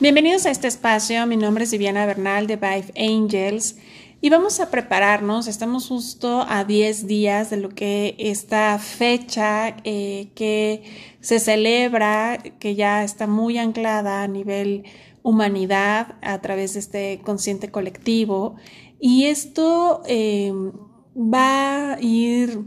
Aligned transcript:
Bienvenidos 0.00 0.46
a 0.46 0.52
este 0.52 0.68
espacio, 0.68 1.26
mi 1.26 1.36
nombre 1.36 1.64
es 1.64 1.72
Viviana 1.72 2.06
Bernal 2.06 2.46
de 2.46 2.54
Vive 2.54 2.92
Angels 2.96 3.78
y 4.20 4.30
vamos 4.30 4.60
a 4.60 4.70
prepararnos, 4.70 5.48
estamos 5.48 5.88
justo 5.88 6.46
a 6.48 6.62
10 6.62 7.08
días 7.08 7.50
de 7.50 7.56
lo 7.56 7.70
que 7.70 8.14
esta 8.16 8.78
fecha 8.78 9.74
eh, 9.82 10.30
que 10.36 10.84
se 11.20 11.40
celebra, 11.40 12.38
que 12.60 12.76
ya 12.76 13.02
está 13.02 13.26
muy 13.26 13.58
anclada 13.58 14.22
a 14.22 14.28
nivel 14.28 14.84
humanidad 15.24 16.14
a 16.22 16.40
través 16.42 16.74
de 16.74 16.78
este 16.78 17.20
consciente 17.24 17.72
colectivo. 17.72 18.54
Y 19.00 19.24
esto 19.24 20.02
eh, 20.06 20.52
va 21.16 21.94
a 21.94 22.00
ir, 22.00 22.60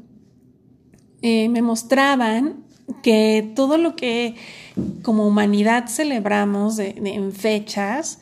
eh, 1.21 1.47
me 1.47 1.61
mostraban 1.61 2.65
que 3.01 3.51
todo 3.55 3.77
lo 3.77 3.95
que 3.95 4.35
como 5.03 5.27
humanidad 5.27 5.87
celebramos 5.87 6.79
en 6.79 7.31
fechas 7.33 8.19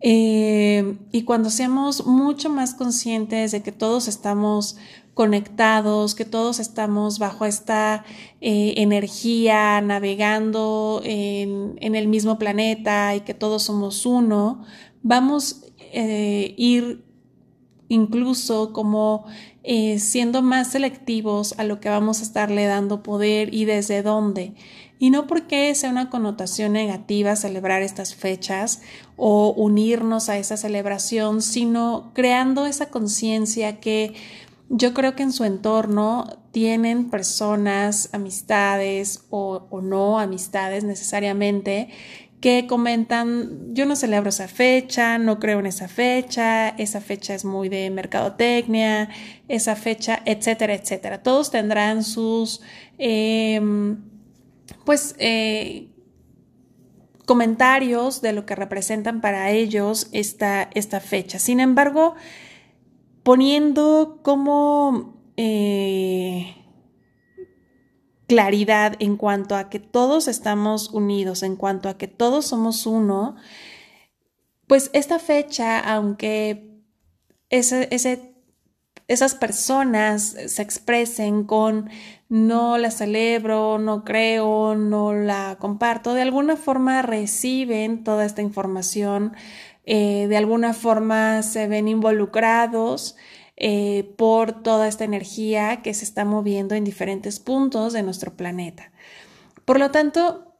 eh, 0.00 0.98
y 1.10 1.22
cuando 1.22 1.50
seamos 1.50 2.06
mucho 2.06 2.50
más 2.50 2.74
conscientes 2.74 3.52
de 3.52 3.62
que 3.62 3.72
todos 3.72 4.08
estamos 4.08 4.76
conectados, 5.14 6.14
que 6.14 6.26
todos 6.26 6.58
estamos 6.58 7.18
bajo 7.18 7.46
esta 7.46 8.04
eh, 8.42 8.74
energía, 8.76 9.80
navegando 9.80 11.00
en, 11.02 11.76
el 11.80 12.08
mismo 12.08 12.38
planeta 12.38 13.14
y 13.14 13.20
que 13.20 13.32
todos 13.32 13.62
somos 13.62 14.04
uno, 14.04 14.64
vamos 15.02 15.62
a 15.62 15.66
eh, 15.92 16.54
ir 16.58 17.05
incluso 17.88 18.72
como 18.72 19.26
eh, 19.62 19.98
siendo 19.98 20.42
más 20.42 20.68
selectivos 20.72 21.54
a 21.58 21.64
lo 21.64 21.80
que 21.80 21.88
vamos 21.88 22.20
a 22.20 22.22
estarle 22.22 22.66
dando 22.66 23.02
poder 23.02 23.52
y 23.54 23.64
desde 23.64 24.02
dónde. 24.02 24.54
Y 24.98 25.10
no 25.10 25.26
porque 25.26 25.74
sea 25.74 25.90
una 25.90 26.08
connotación 26.08 26.72
negativa 26.72 27.36
celebrar 27.36 27.82
estas 27.82 28.14
fechas 28.14 28.80
o 29.16 29.52
unirnos 29.56 30.28
a 30.28 30.38
esa 30.38 30.56
celebración, 30.56 31.42
sino 31.42 32.12
creando 32.14 32.64
esa 32.66 32.86
conciencia 32.90 33.78
que 33.78 34.14
yo 34.68 34.94
creo 34.94 35.14
que 35.14 35.22
en 35.22 35.32
su 35.32 35.44
entorno 35.44 36.38
tienen 36.50 37.10
personas, 37.10 38.08
amistades 38.12 39.24
o, 39.30 39.66
o 39.70 39.80
no 39.80 40.18
amistades 40.18 40.82
necesariamente 40.82 41.88
que 42.46 42.68
comentan, 42.68 43.74
yo 43.74 43.86
no 43.86 43.96
celebro 43.96 44.28
esa 44.28 44.46
fecha, 44.46 45.18
no 45.18 45.40
creo 45.40 45.58
en 45.58 45.66
esa 45.66 45.88
fecha, 45.88 46.68
esa 46.68 47.00
fecha 47.00 47.34
es 47.34 47.44
muy 47.44 47.68
de 47.68 47.90
mercadotecnia, 47.90 49.08
esa 49.48 49.74
fecha, 49.74 50.22
etcétera, 50.24 50.74
etcétera. 50.74 51.24
Todos 51.24 51.50
tendrán 51.50 52.04
sus, 52.04 52.62
em, 52.98 54.00
pues, 54.84 55.16
eh, 55.18 55.88
comentarios 57.24 58.22
de 58.22 58.32
lo 58.32 58.46
que 58.46 58.54
representan 58.54 59.20
para 59.20 59.50
ellos 59.50 60.08
esta, 60.12 60.70
esta 60.72 61.00
fecha. 61.00 61.40
Sin 61.40 61.58
embargo, 61.58 62.14
poniendo 63.24 64.20
como... 64.22 65.16
Eh, 65.36 66.55
claridad 68.26 68.96
en 68.98 69.16
cuanto 69.16 69.56
a 69.56 69.68
que 69.68 69.78
todos 69.78 70.28
estamos 70.28 70.90
unidos, 70.90 71.42
en 71.42 71.56
cuanto 71.56 71.88
a 71.88 71.96
que 71.96 72.08
todos 72.08 72.46
somos 72.46 72.86
uno, 72.86 73.36
pues 74.66 74.90
esta 74.92 75.18
fecha, 75.18 75.78
aunque 75.78 76.80
esas 77.48 79.34
personas 79.34 80.36
se 80.46 80.62
expresen 80.62 81.44
con 81.44 81.88
no 82.28 82.76
la 82.76 82.90
celebro, 82.90 83.78
no 83.78 84.04
creo, 84.04 84.74
no 84.74 85.14
la 85.14 85.56
comparto, 85.60 86.14
de 86.14 86.22
alguna 86.22 86.56
forma 86.56 87.02
reciben 87.02 88.02
toda 88.02 88.24
esta 88.24 88.42
información, 88.42 89.34
eh, 89.84 90.26
de 90.28 90.36
alguna 90.36 90.74
forma 90.74 91.42
se 91.42 91.68
ven 91.68 91.86
involucrados 91.86 93.16
eh, 93.56 94.12
por 94.16 94.62
toda 94.62 94.86
esta 94.86 95.04
energía 95.04 95.82
que 95.82 95.94
se 95.94 96.04
está 96.04 96.24
moviendo 96.24 96.74
en 96.74 96.84
diferentes 96.84 97.40
puntos 97.40 97.92
de 97.92 98.02
nuestro 98.02 98.36
planeta. 98.36 98.92
Por 99.64 99.78
lo 99.78 99.90
tanto, 99.90 100.54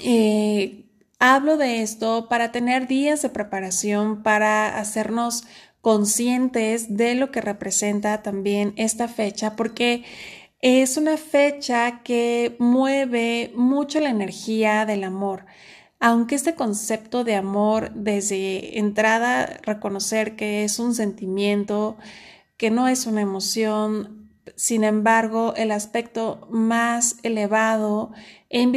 eh, 0.00 0.86
hablo 1.18 1.56
de 1.56 1.82
esto 1.82 2.28
para 2.28 2.52
tener 2.52 2.88
días 2.88 3.22
de 3.22 3.28
preparación, 3.28 4.22
para 4.22 4.78
hacernos 4.78 5.44
conscientes 5.80 6.96
de 6.96 7.14
lo 7.14 7.30
que 7.30 7.40
representa 7.40 8.22
también 8.22 8.74
esta 8.76 9.06
fecha, 9.06 9.54
porque 9.54 10.04
es 10.60 10.96
una 10.96 11.16
fecha 11.16 12.02
que 12.02 12.56
mueve 12.58 13.52
mucho 13.54 14.00
la 14.00 14.10
energía 14.10 14.84
del 14.84 15.04
amor 15.04 15.46
aunque 16.00 16.34
este 16.34 16.54
concepto 16.54 17.24
de 17.24 17.34
amor 17.36 17.92
desde 17.94 18.78
entrada 18.78 19.60
reconocer 19.62 20.36
que 20.36 20.64
es 20.64 20.78
un 20.78 20.94
sentimiento, 20.94 21.96
que 22.56 22.70
no 22.70 22.88
es 22.88 23.06
una 23.06 23.22
emoción, 23.22 24.26
sin 24.54 24.84
embargo, 24.84 25.54
el 25.56 25.72
aspecto 25.72 26.46
más 26.50 27.16
elevado 27.22 28.12
en, 28.48 28.72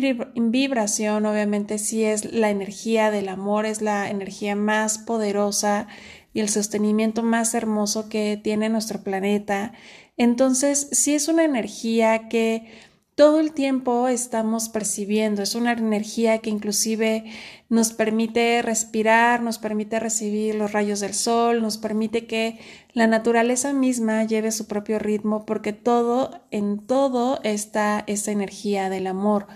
vibración, 0.52 1.25
obviamente, 1.25 1.78
sí 1.78 2.03
es 2.03 2.34
la 2.34 2.50
energía 2.50 3.12
del 3.12 3.30
amor, 3.30 3.66
es 3.66 3.81
la 3.81 4.09
energía 4.09 4.56
más 4.56 4.97
poderosa 4.97 5.88
y 6.34 6.40
el 6.40 6.50
sostenimiento 6.50 7.22
más 7.22 7.53
hermoso 7.53 8.09
que 8.09 8.40
tiene 8.41 8.69
nuestro 8.69 9.03
planeta. 9.03 9.74
Entonces, 10.18 10.90
sí 10.91 11.13
es 11.13 11.28
una 11.28 11.44
energía 11.44 12.30
que 12.30 12.72
todo 13.19 13.41
el 13.41 13.52
tiempo 13.52 14.07
estamos 14.07 14.69
percibiendo. 14.69 15.41
Es 15.41 15.53
una 15.53 15.74
energía 15.74 16.38
que 16.38 16.50
inclusive 16.50 17.25
nos 17.68 17.91
permite 17.91 18.62
respirar, 18.62 19.41
nos 19.41 19.57
permite 19.57 20.00
recibir 20.00 20.56
los 20.56 20.72
rayos 20.72 21.02
del 21.02 21.13
sol, 21.13 21.62
nos 21.62 21.78
permite 21.78 22.28
que 22.28 22.59
la 22.94 23.07
naturaleza 23.07 23.74
misma 23.74 24.24
lleve 24.24 24.53
su 24.53 24.68
propio 24.68 25.00
ritmo 25.00 25.46
porque 25.46 25.74
todo, 25.74 26.40
en 26.50 26.80
todo 26.80 27.41
está 27.44 28.06
esa 28.07 28.31
energía 28.31 28.90
del 28.90 29.06
amor. 29.06 29.47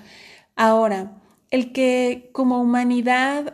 Ahora, 0.58 1.22
el 1.50 1.72
que 1.72 2.32
como 2.34 2.60
humanidad 2.60 3.54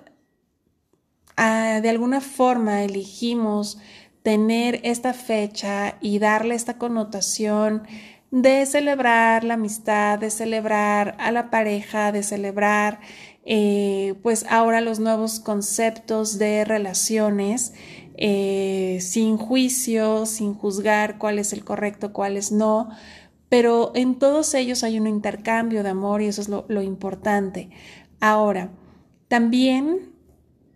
ah, 1.38 1.82
de 1.84 1.90
alguna 1.90 2.20
forma 2.20 2.82
elegimos 2.82 3.78
tener 4.24 4.82
esta 4.84 5.14
fecha 5.14 5.98
y 6.02 6.18
darle 6.18 6.56
esta 6.56 6.80
connotación 6.80 7.84
de 8.32 8.66
celebrar 8.66 9.44
la 9.44 9.56
amistad, 9.56 10.20
de 10.20 10.30
celebrar 10.30 11.16
a 11.20 11.32
la 11.32 11.50
pareja, 11.50 12.12
de 12.12 12.24
celebrar 12.24 13.00
eh, 13.46 14.16
pues 14.22 14.46
ahora 14.50 14.82
los 14.82 15.00
nuevos 15.00 15.40
conceptos 15.40 16.38
de 16.38 16.66
relaciones 16.66 17.74
eh, 18.16 19.00
sin 19.02 19.38
juicio, 19.38 20.26
sin 20.26 20.54
juzgar 20.54 21.18
cuál 21.18 21.40
es 21.40 21.54
el 21.54 21.64
correcto, 21.64 22.14
cuál 22.14 22.38
es 22.38 22.52
no, 22.52 22.90
pero 23.48 23.92
en 23.96 24.20
todos 24.20 24.54
ellos 24.54 24.84
hay 24.84 25.00
un 25.00 25.08
intercambio 25.08 25.82
de 25.84 25.90
amor 25.90 26.22
y 26.22 26.28
eso 26.28 26.42
es 26.42 26.50
lo, 26.50 26.82
importante. 26.84 27.70
Ahora, 28.20 28.70
también 29.30 30.12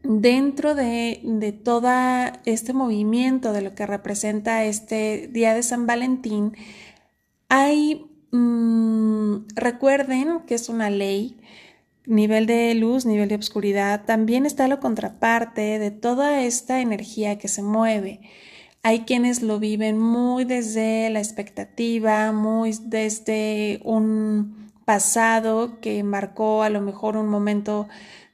dentro 0.01 0.73
de, 0.73 1.19
de 1.23 1.51
todo 1.51 1.89
este 2.45 2.73
movimiento 2.73 3.53
de 3.53 3.61
lo 3.61 3.75
que 3.75 3.85
representa 3.85 4.63
este 4.63 5.29
Día 5.31 5.53
de 5.53 5.61
San 5.63 5.85
Valentín, 5.85 6.53
hay, 7.55 8.09
mm, 8.31 9.45
recuerden 9.55 10.39
que 10.47 10.55
es 10.55 10.69
una 10.69 10.89
ley, 10.89 11.37
nivel 12.07 12.47
de 12.47 12.73
luz, 12.73 13.05
nivel 13.05 13.29
de 13.29 13.35
oscuridad, 13.35 14.05
también 14.05 14.47
está 14.47 14.67
la 14.67 14.79
contraparte 14.79 15.77
de 15.77 15.91
toda 15.91 16.41
esta 16.41 16.81
energía 16.81 17.37
que 17.37 17.47
se 17.47 17.61
mueve. 17.61 18.21
Hay 18.81 19.01
quienes 19.01 19.43
lo 19.43 19.59
viven 19.59 19.99
muy 19.99 20.45
desde 20.45 21.11
la 21.11 21.19
expectativa, 21.19 22.31
muy 22.31 22.75
desde 22.81 23.81
un 23.83 24.71
pasado 24.83 25.79
que 25.79 26.03
marcó 26.03 26.63
a 26.63 26.69
lo 26.69 26.81
mejor 26.81 27.17
un 27.17 27.29
momento 27.29 27.87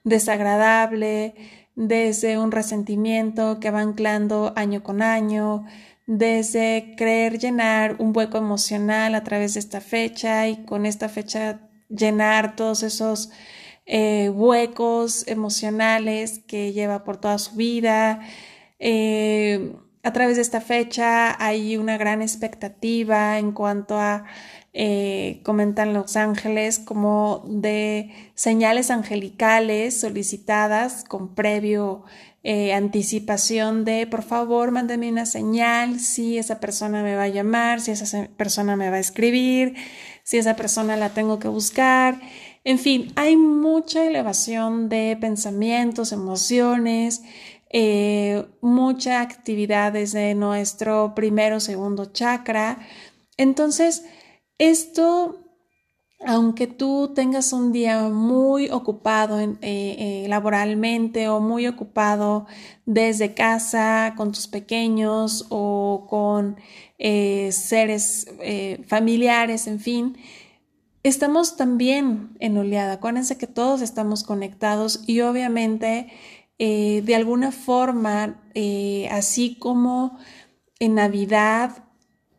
desagradable, 0.06 1.36
desde 1.75 2.38
un 2.38 2.51
resentimiento 2.51 3.60
que 3.60 3.69
va 3.69 3.81
anclando 3.81 4.54
año 4.56 4.81
con 4.81 5.01
año, 5.01 5.65
desde 6.10 6.96
creer 6.98 7.38
llenar 7.38 7.98
un 8.00 8.18
hueco 8.18 8.40
emocional 8.40 9.14
a 9.14 9.24
través 9.24 9.54
de 9.54 9.60
esta 9.60 9.80
fecha 9.80 10.48
y 10.48 10.66
con 10.66 10.88
esta 10.88 11.08
fecha 11.08 11.70
llenar 11.88 12.56
todos 12.56 12.82
esos 12.82 13.30
eh, 13.86 14.32
huecos 14.34 15.28
emocionales 15.28 16.40
que 16.48 16.74
lleva 16.74 17.04
por 17.04 17.18
toda 17.18 17.38
su 17.38 17.56
vida. 17.56 18.22
Eh, 18.80 19.76
a 20.02 20.12
través 20.12 20.38
de 20.38 20.42
esta 20.42 20.62
fecha 20.62 21.36
hay 21.46 21.78
una 21.78 21.96
gran 22.00 22.24
expectativa 22.24 23.38
en 23.38 23.52
cuanto 23.52 24.00
a, 24.00 24.26
eh, 24.74 25.42
comentan 25.44 25.94
los 25.94 26.16
ángeles, 26.16 26.80
como 26.80 27.44
de 27.48 28.32
señales 28.34 28.90
angelicales 28.90 30.00
solicitadas 30.00 31.04
con 31.04 31.36
previo 31.36 32.04
eh, 32.44 32.74
anticipación 32.74 33.83
de, 33.83 34.07
por 34.07 34.24
favor, 34.24 34.71
mándame 34.71 35.12
una 35.12 35.25
señal 35.25 36.00
si 36.00 36.38
esa 36.38 36.59
persona 36.59 37.03
me 37.03 37.15
va 37.15 37.24
a 37.24 37.27
llamar, 37.27 37.81
si 37.81 37.91
esa 37.91 38.30
persona 38.38 38.75
me 38.75 38.89
va 38.89 38.97
a 38.97 39.01
escribir, 39.01 39.75
si 40.24 40.38
esa 40.38 40.56
persona 40.56 40.95
la 40.95 41.09
tengo 41.09 41.39
que 41.39 41.50
buscar. 41.50 42.21
En 42.63 42.80
fin, 42.80 43.12
hay 43.15 43.36
mucha 43.36 44.06
elevación 44.06 44.89
de 44.89 45.18
pensamientos, 45.19 46.12
emociones, 46.12 47.24
eh, 47.71 48.45
mucha 48.62 49.21
actividad 49.21 49.94
desde 49.94 50.33
nuestro 50.33 51.13
primero 51.15 51.59
segundo 51.59 52.06
chakra. 52.06 52.80
Entonces, 53.38 54.06
esto, 54.57 55.49
aunque 56.25 56.68
tú 56.68 57.13
tengas 57.16 57.54
un 57.54 57.71
día 57.71 58.10
muy 58.10 58.69
ocupado 58.69 59.39
eh, 59.39 59.57
eh, 59.62 60.25
laboralmente 60.27 61.30
o 61.30 61.39
muy 61.39 61.68
ocupado 61.68 62.45
desde 62.86 63.33
casa 63.33 64.13
con 64.18 64.31
tus 64.31 64.48
pequeños 64.48 65.45
o 65.50 66.06
con 66.10 66.57
seres 67.00 68.27
familiares, 68.88 69.68
en 69.68 69.80
fin, 69.80 70.18
estamos 71.04 71.56
también 71.56 72.36
en 72.39 72.57
oleada. 72.57 72.94
Acuérdense 72.94 73.38
que 73.38 73.48
todos 73.48 73.81
estamos 73.81 74.24
conectados 74.24 75.04
y 75.07 75.22
obviamente 75.22 76.07
eh, 76.62 77.01
de 77.06 77.15
alguna 77.15 77.54
forma, 77.54 78.44
eh, 78.54 79.07
así 79.12 79.56
como 79.56 80.19
en 80.80 80.95
Navidad, 80.95 81.86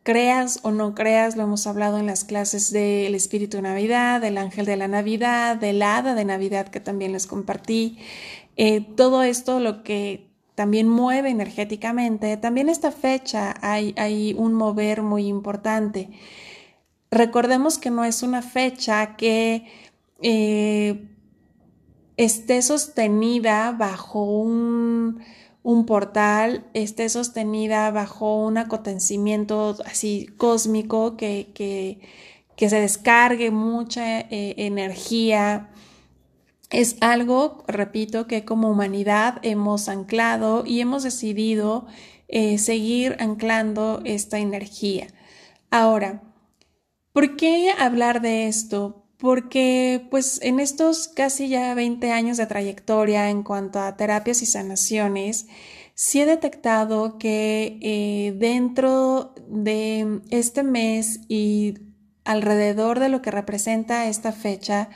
creas 0.03 0.59
o 0.63 0.71
no 0.71 0.95
creas, 0.95 1.35
lo 1.35 1.43
hemos 1.43 1.67
hablado 1.67 1.99
en 1.99 2.07
las 2.07 2.23
clases 2.23 2.71
del 2.71 3.13
Espíritu 3.15 3.57
de 3.57 3.63
Navidad, 3.63 4.21
del 4.21 4.37
Ángel 4.37 4.65
de 4.65 4.77
la 4.77 4.87
Navidad, 4.87 5.57
del 5.57 5.81
Hada 5.81 6.15
de 6.15 6.25
Navidad 6.25 6.69
que 6.69 6.79
también 6.79 7.11
les 7.11 7.27
compartí. 7.27 7.97
Eh, 8.57 8.81
todo 8.81 9.23
esto 9.23 9.59
lo 9.59 9.83
que 9.83 10.27
también 10.55 10.87
mueve 10.89 11.29
energéticamente, 11.29 12.37
también 12.37 12.69
esta 12.69 12.91
fecha 12.91 13.55
hay, 13.61 13.93
hay 13.97 14.35
un 14.37 14.53
mover 14.53 15.01
muy 15.01 15.27
importante. 15.27 16.09
Recordemos 17.09 17.77
que 17.77 17.91
no 17.91 18.03
es 18.05 18.23
una 18.23 18.41
fecha 18.41 19.15
que 19.15 19.65
eh, 20.21 21.09
esté 22.17 22.61
sostenida 22.61 23.71
bajo 23.71 24.23
un, 24.23 25.21
portal, 25.85 26.65
esté 26.73 27.07
sostenida 27.09 27.91
bajo 27.91 28.45
un 28.45 28.57
acontecimiento 28.57 29.75
así 29.85 30.27
cósmico 30.37 31.17
que, 31.17 31.51
que, 31.53 32.69
se 32.69 32.79
descargue 32.79 33.51
mucha 33.51 34.19
eh, 34.19 34.55
energía. 34.57 35.69
Es 36.69 36.97
algo, 37.01 37.63
repito, 37.67 38.27
que 38.27 38.45
como 38.45 38.69
humanidad 38.69 39.39
hemos 39.43 39.89
anclado 39.89 40.63
y 40.65 40.79
hemos 40.79 41.03
decidido 41.03 41.87
eh, 42.27 42.57
seguir 42.57 43.17
anclando 43.19 44.01
esta 44.05 44.39
energía. 44.39 45.07
Ahora, 45.69 46.21
¿Por 47.13 47.35
qué 47.35 47.71
hablar 47.77 48.21
de 48.21 48.47
esto? 48.47 49.00
Porque 49.21 50.07
pues 50.09 50.39
en 50.41 50.59
estos 50.59 51.07
casi 51.07 51.47
ya 51.47 51.75
20 51.75 52.11
años 52.11 52.37
de 52.37 52.47
trayectoria 52.47 53.29
en 53.29 53.43
cuanto 53.43 53.79
a 53.79 53.95
terapias 53.95 54.41
y 54.41 54.47
sanaciones, 54.47 55.45
sí 55.93 56.21
he 56.21 56.25
detectado 56.25 57.19
que 57.19 57.77
eh, 57.83 58.33
dentro 58.35 59.35
de 59.47 60.21
este 60.31 60.63
mes 60.63 61.19
y 61.27 61.75
alrededor 62.25 62.99
de 62.99 63.09
lo 63.09 63.21
que 63.21 63.29
representa 63.29 64.07
esta 64.07 64.31
fecha, 64.31 64.89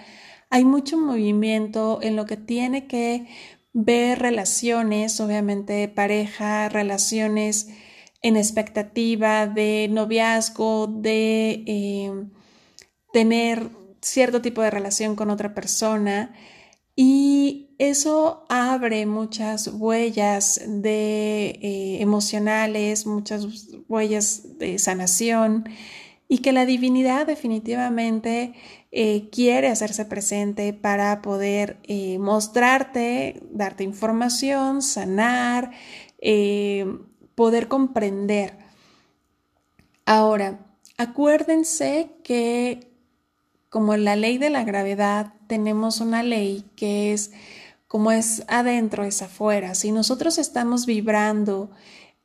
hay 0.49 0.65
mucho 0.65 0.97
movimiento 0.97 1.99
en 2.01 2.15
lo 2.15 2.25
que 2.25 2.37
tiene 2.37 2.87
que 2.87 3.27
ver 3.73 4.17
relaciones, 4.17 5.19
obviamente 5.21 5.87
pareja, 5.87 6.67
relaciones 6.69 7.69
en 8.23 8.37
expectativa 8.37 9.45
de 9.45 9.87
noviazgo, 9.91 10.87
de 10.87 11.63
eh, 11.67 12.11
tener 13.13 13.84
cierto 14.05 14.41
tipo 14.41 14.61
de 14.61 14.69
relación 14.69 15.15
con 15.15 15.29
otra 15.29 15.53
persona 15.53 16.33
y 16.95 17.75
eso 17.79 18.45
abre 18.49 19.05
muchas 19.05 19.67
huellas 19.67 20.61
de 20.65 21.59
eh, 21.61 21.97
emocionales, 22.01 23.05
muchas 23.05 23.47
huellas 23.89 24.57
de 24.59 24.79
sanación 24.79 25.67
y 26.27 26.39
que 26.39 26.53
la 26.53 26.65
divinidad 26.65 27.27
definitivamente 27.27 28.53
eh, 28.91 29.29
quiere 29.31 29.67
hacerse 29.67 30.05
presente 30.05 30.73
para 30.73 31.21
poder 31.21 31.77
mostrarte, 32.19 33.41
darte 33.51 33.83
información, 33.83 34.81
sanar, 34.81 35.71
poder 37.35 37.67
comprender. 37.67 38.57
Ahora, 40.05 40.59
acuérdense 40.97 42.11
que 42.23 42.94
como 43.75 43.97
la 43.97 44.15
ley 44.15 44.37
de 44.37 44.49
la 44.49 44.63
gravedad, 44.63 45.33
tenemos 45.47 45.99
una 45.99 46.23
ley 46.23 46.63
que 46.77 47.11
es 47.11 47.33
como 47.87 48.13
es 48.13 48.45
adentro, 48.47 49.03
es 49.03 49.21
afuera. 49.21 49.75
Si 49.75 49.91
nosotros 49.91 50.37
estamos 50.37 50.85
vibrando 50.85 51.69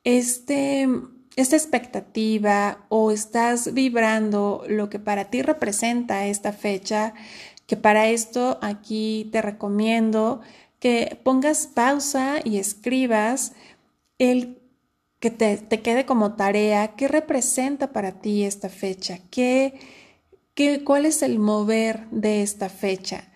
este, 0.05 0.87
esta 1.35 1.57
expectativa 1.57 2.85
o 2.87 3.11
estás 3.11 3.73
vibrando 3.73 4.63
lo 4.69 4.89
que 4.89 4.99
para 4.99 5.25
ti 5.25 5.41
representa 5.41 6.25
esta 6.25 6.53
fecha, 6.53 7.15
que 7.67 7.75
para 7.75 8.07
esto 8.07 8.57
aquí 8.61 9.27
te 9.33 9.41
recomiendo 9.41 10.39
que 10.79 11.19
pongas 11.21 11.67
pausa 11.67 12.39
y 12.45 12.59
escribas 12.59 13.51
el 14.19 14.57
que 15.19 15.31
te, 15.31 15.81
quede 15.81 16.05
como 16.05 16.35
tarea, 16.35 16.95
¿qué 16.95 17.09
representa 17.09 17.91
para 17.91 18.21
ti 18.21 18.45
esta 18.45 18.69
fecha? 18.69 19.19
¿Qué, 19.29 19.77
¿Cuál 20.83 21.05
es 21.05 21.21
el 21.23 21.39
mover 21.39 22.09
de 22.11 22.41
esta 22.41 22.69
fecha? 22.69 23.31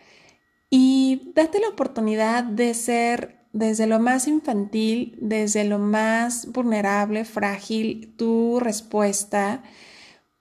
Y 0.69 1.31
date 1.33 1.59
la 1.59 1.69
oportunidad 1.69 2.43
de 2.43 2.73
ser 2.73 3.45
desde 3.53 3.87
lo 3.87 3.99
más 3.99 4.27
infantil, 4.27 5.17
desde 5.21 5.63
lo 5.63 5.79
más 5.79 6.51
vulnerable, 6.51 7.23
frágil, 7.23 8.13
tu 8.17 8.59
respuesta, 8.59 9.63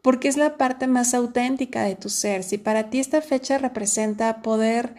porque 0.02 0.28
es 0.28 0.36
la 0.36 0.56
parte 0.56 0.88
más 0.88 1.14
auténtica 1.14 1.84
de 1.84 1.94
tu 1.94 2.08
ser. 2.08 2.42
Si 2.42 2.58
para 2.58 2.90
ti 2.90 2.98
esta 2.98 3.22
fecha 3.22 3.56
representa 3.58 4.42
poder 4.42 4.96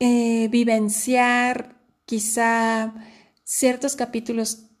eh, 0.00 0.48
vivenciar 0.50 1.80
quizá 2.04 2.94
ciertos 3.42 3.96
capítulos 3.96 4.71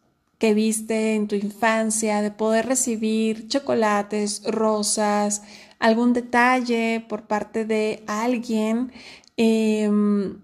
que 0.42 0.54
viste 0.54 1.14
en 1.14 1.28
tu 1.28 1.36
infancia, 1.36 2.20
de 2.20 2.32
poder 2.32 2.66
recibir 2.66 3.46
chocolates, 3.46 4.42
rosas, 4.42 5.42
algún 5.78 6.12
detalle 6.12 7.06
por 7.08 7.28
parte 7.28 7.64
de 7.64 8.02
alguien, 8.08 8.90
em, 9.36 10.40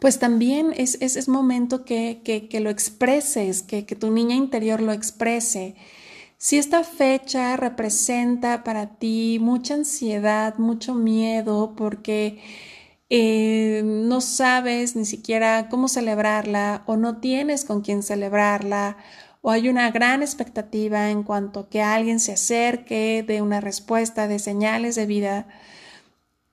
pues 0.00 0.20
también 0.20 0.72
es, 0.76 0.96
es, 1.00 1.26
momento 1.26 1.84
que, 1.84 2.20
que, 2.22 2.60
lo 2.60 2.70
expreses, 2.70 3.62
que, 3.62 3.84
que 3.84 3.96
tu 3.96 4.12
niña 4.12 4.36
interior 4.36 4.80
lo 4.80 4.92
exprese. 4.92 5.74
Si 6.38 6.56
esta 6.56 6.84
fecha 6.84 7.56
representa 7.56 8.62
para 8.62 8.96
ti 8.96 9.38
mucha 9.40 9.74
ansiedad, 9.74 10.56
mucho 10.58 10.94
miedo, 10.94 11.74
porque 11.76 12.38
eh, 13.10 13.82
no 13.84 14.20
sabes 14.20 14.96
ni 14.96 15.04
siquiera 15.04 15.68
cómo 15.68 15.88
celebrarla 15.88 16.82
o 16.86 16.96
no 16.96 17.18
tienes 17.18 17.64
con 17.64 17.80
quién 17.82 18.02
celebrarla 18.02 18.96
o 19.46 19.50
hay 19.52 19.68
una 19.68 19.92
gran 19.92 20.22
expectativa 20.22 21.10
en 21.10 21.22
cuanto 21.22 21.60
a 21.60 21.68
que 21.68 21.80
alguien 21.80 22.18
se 22.18 22.32
acerque 22.32 23.24
de 23.24 23.42
una 23.42 23.60
respuesta, 23.60 24.26
de 24.26 24.40
señales 24.40 24.96
de 24.96 25.06
vida, 25.06 25.46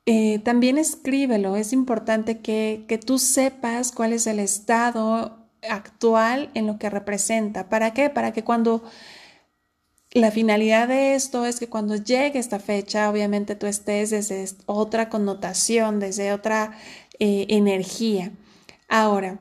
eh, 0.05 0.37
también 0.39 0.77
escríbelo. 0.77 1.55
Es 1.55 1.73
importante 1.73 2.41
que, 2.41 2.85
que 2.87 2.99
tú 2.99 3.17
sepas 3.17 3.91
cuál 3.91 4.13
es 4.13 4.27
el 4.27 4.39
estado 4.39 5.47
actual 5.67 6.51
en 6.53 6.67
lo 6.67 6.77
que 6.77 6.91
representa. 6.91 7.67
¿Para 7.67 7.95
qué? 7.95 8.11
Para 8.11 8.31
que 8.31 8.43
cuando 8.43 8.83
la 10.13 10.29
finalidad 10.29 10.87
de 10.87 11.15
esto 11.15 11.45
es 11.45 11.59
que 11.59 11.69
cuando 11.69 11.95
llegue 11.95 12.37
esta 12.37 12.59
fecha, 12.59 13.09
obviamente 13.09 13.55
tú 13.55 13.65
estés 13.65 14.11
desde 14.11 14.45
otra 14.67 15.09
connotación, 15.09 15.99
desde 15.99 16.33
otra 16.33 16.77
eh, 17.19 17.47
energía. 17.49 18.31
Ahora, 18.87 19.39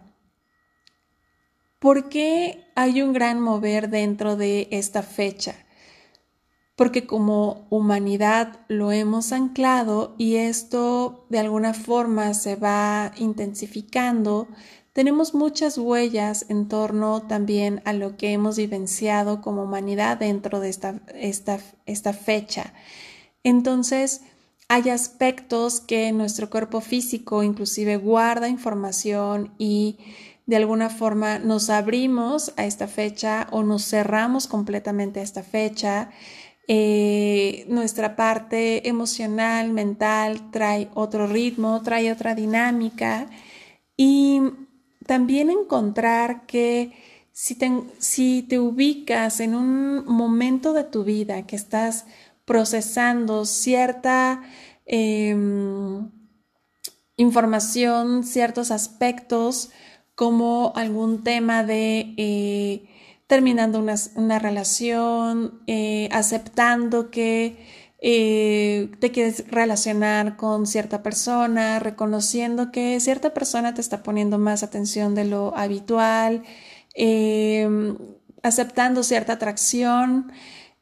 ¿por 1.79 2.09
qué 2.09 2.64
hay 2.75 3.02
un 3.02 3.12
gran 3.12 3.38
mover 3.41 3.91
dentro 3.91 4.37
de 4.37 4.69
esta 4.71 5.02
fecha? 5.02 5.55
Porque 6.75 7.07
como 7.07 7.67
humanidad 7.69 8.61
lo 8.69 8.93
hemos 8.93 9.33
anclado 9.33 10.14
y 10.17 10.37
esto 10.37 11.26
de 11.29 11.38
alguna 11.38 11.75
forma 11.75 12.33
se 12.33 12.57
va 12.57 13.12
intensificando 13.19 14.49
tenemos 14.92 15.34
muchas 15.34 15.78
huellas 15.78 16.46
en 16.49 16.68
torno 16.68 17.22
también 17.22 17.80
a 17.84 17.92
lo 17.92 18.16
que 18.16 18.32
hemos 18.32 18.56
vivenciado 18.56 19.40
como 19.40 19.62
humanidad 19.62 20.18
dentro 20.18 20.61
de 20.61 20.68
esta, 20.68 21.00
esta, 21.14 22.12
fecha. 22.12 22.75
Entonces, 23.42 24.22
hay 24.68 24.90
aspectos 24.90 25.80
que 25.80 26.12
nuestro 26.12 26.50
cuerpo 26.50 26.80
físico 26.80 27.42
inclusive 27.42 27.96
guarda 27.96 28.49
información 28.49 29.54
y 29.58 29.99
de 30.46 30.56
alguna 30.56 30.90
forma 30.90 31.38
nos 31.38 31.70
abrimos 31.70 32.52
a 32.56 32.66
esta 32.66 32.87
fecha 32.87 33.49
o 33.50 33.62
nos 33.62 33.84
cerramos 33.88 34.46
completamente 34.46 35.20
a 35.20 35.22
esta 35.22 35.42
fecha. 35.42 36.11
eh, 36.68 37.66
nuestra 37.68 38.14
parte 38.16 38.88
emocional, 38.88 39.72
mental, 39.72 40.50
trae 40.52 40.88
otro 40.94 41.26
ritmo, 41.26 41.82
trae 41.82 42.12
otra 42.12 42.34
dinámica 42.34 43.28
y 43.96 44.40
también 45.06 45.50
encontrar 45.50 46.47
que 46.47 46.92
si 47.32 47.54
te, 47.54 47.71
si 47.99 48.42
te 48.42 48.59
ubicas 48.59 49.40
en 49.40 49.54
un 49.54 50.04
momento 50.06 50.73
de 50.73 50.85
tu 50.85 51.04
vida 51.04 51.47
que 51.47 51.56
estás 51.56 52.04
procesando 52.44 53.44
cierta 53.44 54.42
em, 54.87 56.11
información, 57.16 58.25
ciertos 58.25 58.71
aspectos, 58.71 59.71
como 60.14 60.73
algún 60.76 61.25
tema 61.25 61.64
de 61.64 62.14
eh, 62.16 62.88
terminando 63.26 63.82
una, 64.14 64.38
relación, 64.38 65.62
eh, 65.66 66.09
aceptando 66.12 67.11
que 67.11 67.56
eh, 68.02 68.90
te 68.99 69.12
quieres 69.12 69.49
relacionar 69.49 70.37
con 70.37 70.66
cierta 70.66 71.02
persona, 71.02 71.78
reconociendo 71.78 72.73
que 72.73 73.00
cierta 73.00 73.32
persona 73.32 73.73
te 73.75 73.80
está 73.80 74.02
poniendo 74.02 74.38
más 74.38 74.62
atención 74.62 75.14
de 75.14 75.25
lo 75.25 75.56
habitual, 75.56 76.42
aceptando 78.42 79.02
cierta 79.02 79.35
atracción, 79.35 80.32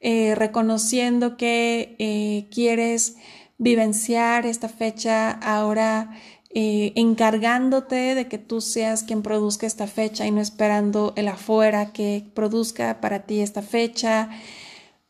reconociendo 0.00 1.37
que 1.37 2.49
quieres 2.50 3.17
vivenciar 3.59 4.47
esta 4.47 4.69
fecha 4.71 5.31
ahora 5.31 6.11
eh, 6.53 6.93
encargándote 6.97 8.17
de 8.17 8.27
que 8.27 8.37
tú 8.37 8.61
seas 8.61 9.05
quien 9.05 9.23
produzca 9.23 9.69
esta 9.69 9.87
fecha 9.87 10.27
y 10.27 10.33
no 10.33 10.41
esperando 10.41 11.12
el 11.15 11.29
afuera 11.29 11.93
que 11.93 12.29
produzca 12.35 13.00
para 13.00 13.21
ti 13.21 13.41
esta 13.41 13.62
fecha. 13.62 14.31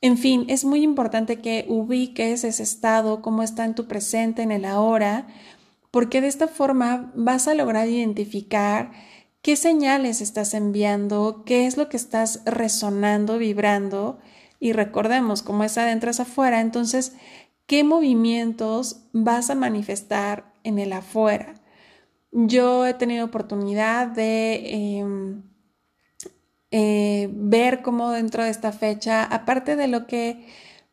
En 0.00 0.16
fin, 0.16 0.46
es 0.48 0.64
muy 0.64 0.82
importante 0.82 1.40
que 1.40 1.66
ubiques 1.68 2.44
ese 2.44 2.62
estado, 2.62 3.20
cómo 3.22 3.42
está 3.42 3.64
en 3.64 3.74
tu 3.74 3.86
presente, 3.86 4.42
en 4.42 4.52
el 4.52 4.64
ahora, 4.64 5.26
porque 5.90 6.20
de 6.20 6.28
esta 6.28 6.48
forma 6.48 7.12
vas 7.14 7.48
a 7.48 7.54
lograr 7.54 7.88
identificar 7.88 8.92
qué 9.42 9.56
señales 9.56 10.20
estás 10.20 10.54
enviando, 10.54 11.42
qué 11.44 11.66
es 11.66 11.76
lo 11.76 11.88
que 11.88 11.96
estás 11.96 12.42
resonando, 12.46 13.38
vibrando. 13.38 14.18
Y 14.58 14.72
recordemos, 14.72 15.42
como 15.42 15.64
es 15.64 15.76
adentro 15.78 16.10
es 16.10 16.20
afuera, 16.20 16.60
entonces, 16.60 17.14
¿qué 17.66 17.84
movimientos 17.84 19.04
vas 19.12 19.50
a 19.50 19.54
manifestar 19.54 20.50
en 20.64 20.78
el 20.78 20.92
afuera. 20.92 21.54
Yo 22.32 22.86
he 22.86 22.94
tenido 22.94 23.26
oportunidad 23.26 24.06
de 24.08 24.98
em, 24.98 25.42
eh, 26.70 27.28
ver 27.32 27.82
cómo 27.82 28.10
dentro 28.10 28.44
de 28.44 28.50
esta 28.50 28.72
fecha, 28.72 29.24
aparte 29.24 29.76
de 29.76 29.88
lo 29.88 30.06
que 30.06 30.46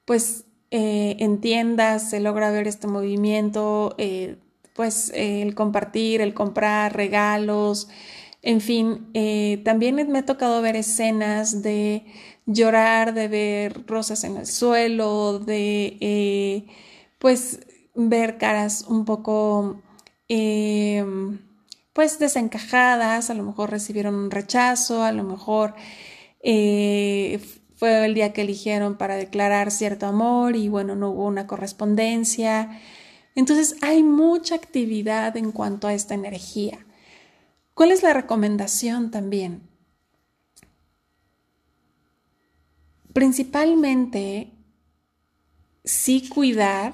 pues 0.05 0.45
eh, 0.71 1.17
entiendas, 1.19 2.09
se 2.09 2.19
logra 2.19 2.51
ver 2.51 2.67
este 2.67 2.87
movimiento, 2.87 3.95
eh, 3.97 4.37
pues 4.73 5.11
el 5.15 5.55
compartir, 5.55 6.21
el 6.21 6.33
comprar 6.33 6.95
regalos, 6.95 7.89
en 8.43 8.61
fin, 8.61 9.11
también 9.65 9.95
me 9.95 10.19
ha 10.19 10.25
tocado 10.25 10.61
ver 10.61 10.75
escenas 10.75 11.63
de 11.63 12.05
llorar, 12.45 13.13
de 13.13 13.27
ver 13.27 13.85
rosas 13.87 14.23
en 14.23 14.37
el 14.37 14.45
suelo, 14.45 15.39
de 15.39 16.67
pues 17.19 17.59
ver 17.95 18.37
caras 18.37 18.85
un 18.87 19.05
poco 19.05 19.81
em, 20.29 21.39
pues 21.97 22.19
desencajadas, 22.19 23.31
a 23.31 23.33
lo 23.33 23.41
mejor 23.41 23.71
recibieron 23.71 24.13
un 24.13 24.29
rechazo, 24.29 25.01
a 25.01 25.11
lo 25.11 25.23
mejor 25.23 25.73
eh, 26.41 27.39
fue 27.75 28.05
el 28.05 28.13
día 28.13 28.33
que 28.33 28.43
eligieron 28.43 28.99
para 28.99 29.15
declarar 29.15 29.71
cierto 29.71 30.05
amor 30.05 30.55
y 30.55 30.69
bueno, 30.69 30.95
no 30.95 31.09
hubo 31.09 31.25
una 31.25 31.47
correspondencia. 31.47 32.79
Entonces 33.33 33.77
hay 33.81 34.03
mucha 34.03 34.53
actividad 34.53 35.35
en 35.37 35.51
cuanto 35.51 35.87
a 35.87 35.95
esta 35.95 36.13
energía. 36.13 36.85
¿Cuál 37.73 37.89
es 37.89 38.03
la 38.03 38.13
recomendación 38.13 39.09
también? 39.09 39.67
Principalmente, 43.11 44.53
sí 45.83 46.29
cuidar 46.29 46.93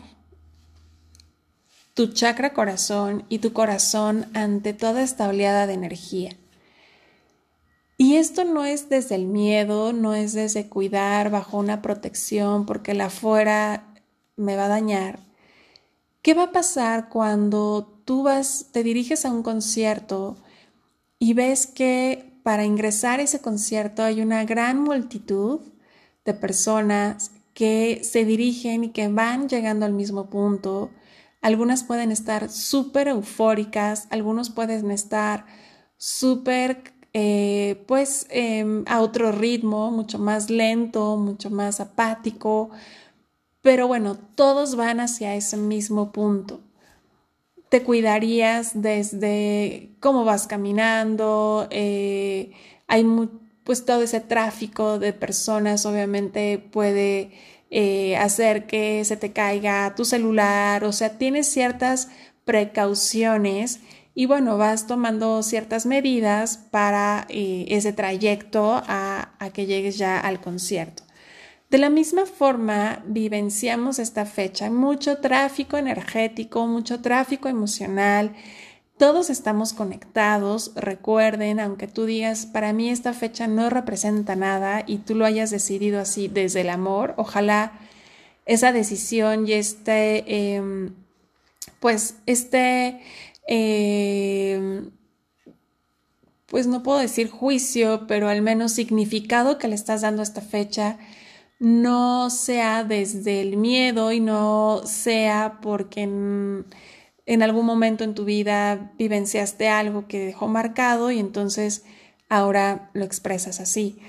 tu 1.94 2.08
chakra 2.08 2.54
corazón 2.54 3.26
y 3.30 3.40
tu 3.40 3.54
corazón 3.54 4.26
ante 4.34 4.74
toda 4.74 5.04
esta 5.04 5.28
oleada 5.28 5.68
de 5.68 5.74
energía. 5.74 6.32
Y 7.98 8.16
esto 8.16 8.44
no 8.44 8.66
es 8.66 8.90
desde 8.90 9.16
el 9.16 9.28
miedo, 9.28 9.94
no 9.94 10.14
es 10.16 10.34
desde 10.34 10.68
cuidar 10.68 11.30
bajo 11.30 11.58
una 11.58 11.82
protección 11.82 12.66
porque 12.66 12.94
la 12.94 13.10
fuera 13.10 13.94
me 14.36 14.56
va 14.56 14.66
a 14.66 14.70
dañar. 14.70 15.20
¿Qué 16.24 16.34
va 16.34 16.44
a 16.44 16.52
pasar 16.52 17.10
cuando 17.10 18.02
tú 18.06 18.24
vas, 18.24 18.68
te 18.72 18.84
diriges 18.84 19.26
a 19.26 19.32
un 19.32 19.44
concierto 19.44 20.38
y 21.20 21.34
ves 21.34 21.68
que 21.68 22.40
para 22.44 22.66
ingresar 22.66 23.20
a 23.20 23.24
ese 23.24 23.40
concierto 23.40 24.04
hay 24.04 24.22
una 24.22 24.44
gran 24.44 24.80
multitud 24.80 25.62
de 26.26 26.34
personas 26.34 27.32
que 27.54 28.02
se 28.04 28.26
dirigen 28.26 28.86
y 28.86 28.90
que 28.90 29.08
van 29.08 29.48
llegando 29.48 29.86
al 29.86 29.94
mismo 29.94 30.30
punto? 30.30 30.90
Algunas 31.44 31.84
pueden 31.84 32.14
estar 32.14 32.50
súper 32.50 33.10
eufóricas, 33.10 34.08
algunos 34.12 34.50
pueden 34.50 34.90
estar 34.92 35.46
súper, 35.98 36.94
eh, 37.12 37.84
pues, 37.86 38.28
em, 38.30 38.86
a 38.88 39.02
otro 39.02 39.34
ritmo, 39.34 39.92
mucho 39.92 40.20
más 40.20 40.50
lento, 40.50 41.18
mucho 41.18 41.50
más 41.50 41.82
apático, 41.82 42.70
pero 43.62 43.88
bueno, 43.90 44.18
todos 44.36 44.76
van 44.78 45.02
hacia 45.02 45.36
ese 45.36 45.58
mismo 45.58 46.14
punto. 46.14 46.62
Te 47.68 47.84
cuidarías 47.84 48.82
desde 48.82 49.90
cómo 50.00 50.24
vas 50.24 50.48
caminando, 50.48 51.68
eh, 51.72 52.54
hay 52.88 53.04
pues 53.66 53.86
todo 53.86 54.02
ese 54.02 54.22
tráfico 54.22 54.98
de 55.00 55.14
personas 55.14 55.86
obviamente 55.86 56.58
puede 56.60 57.32
eh, 57.76 58.16
hacer 58.18 58.68
que 58.68 59.04
se 59.04 59.18
te 59.18 59.34
caiga 59.34 59.96
tu 59.96 60.06
celular, 60.06 60.84
o 60.84 60.92
sea, 60.92 61.18
tienes 61.18 61.48
ciertas 61.48 62.10
precauciones 62.46 63.80
y 64.14 64.28
bueno, 64.28 64.60
vas 64.60 64.86
tomando 64.86 65.42
ciertas 65.42 65.88
medidas 65.88 66.58
para 66.70 67.26
eh, 67.30 67.66
ese 67.70 67.92
trayecto 67.92 68.84
a, 68.86 69.32
a 69.40 69.50
que 69.50 69.66
llegues 69.66 69.98
ya 69.98 70.20
al 70.20 70.40
concierto. 70.40 71.02
De 71.72 71.80
la 71.80 71.90
misma 71.90 72.28
forma, 72.28 73.02
vivenciamos 73.08 73.98
esta 73.98 74.28
fecha, 74.28 74.70
mucho 74.70 75.18
tráfico 75.18 75.76
energético, 75.76 76.68
mucho 76.68 77.02
tráfico 77.02 77.50
emocional, 77.50 78.36
todos 79.04 79.30
estamos 79.30 79.74
conectados, 79.74 80.72
recuerden, 80.76 81.60
aunque 81.60 81.88
tú 81.88 82.06
digas, 82.06 82.46
para 82.46 82.72
mí 82.72 82.90
esta 82.90 83.12
fecha 83.12 83.48
no 83.48 83.70
representa 83.70 84.38
nada 84.38 84.86
y 84.88 85.00
tú 85.00 85.14
lo 85.14 85.26
hayas 85.26 85.52
decidido 85.52 86.00
así 86.00 86.30
desde 86.30 86.62
el 86.62 86.70
amor, 86.70 87.14
ojalá 87.18 87.74
esa 88.46 88.72
decisión 88.72 89.46
y 89.46 89.52
este, 89.52 90.56
em, 90.56 90.94
pues 91.82 92.16
este, 92.28 93.02
em, 93.46 94.92
pues 96.46 96.68
no 96.68 96.82
puedo 96.82 97.00
decir 97.00 97.30
juicio, 97.30 98.06
pero 98.08 98.30
al 98.30 98.42
menos 98.42 98.72
significado 98.72 99.58
que 99.58 99.68
le 99.68 99.76
estás 99.76 100.00
dando 100.00 100.22
a 100.22 100.24
esta 100.24 100.40
fecha 100.40 100.98
no 101.60 102.30
sea 102.30 102.86
desde 102.86 103.42
el 103.42 103.58
miedo 103.58 104.14
y 104.14 104.22
no 104.22 104.84
sea 104.86 105.60
porque 105.62 106.08
en 107.26 107.44
algún 107.44 107.66
momento 107.66 108.04
en 108.04 108.16
tu 108.16 108.26
vida 108.26 108.92
vivenciaste 108.98 109.70
algo 109.70 110.08
que 110.08 110.20
dejó 110.20 110.48
marcado 110.48 111.12
y 111.12 111.20
entonces 111.20 111.84
ahora 112.30 112.90
lo 112.94 113.06
expresas 113.06 113.60
así. 113.60 114.00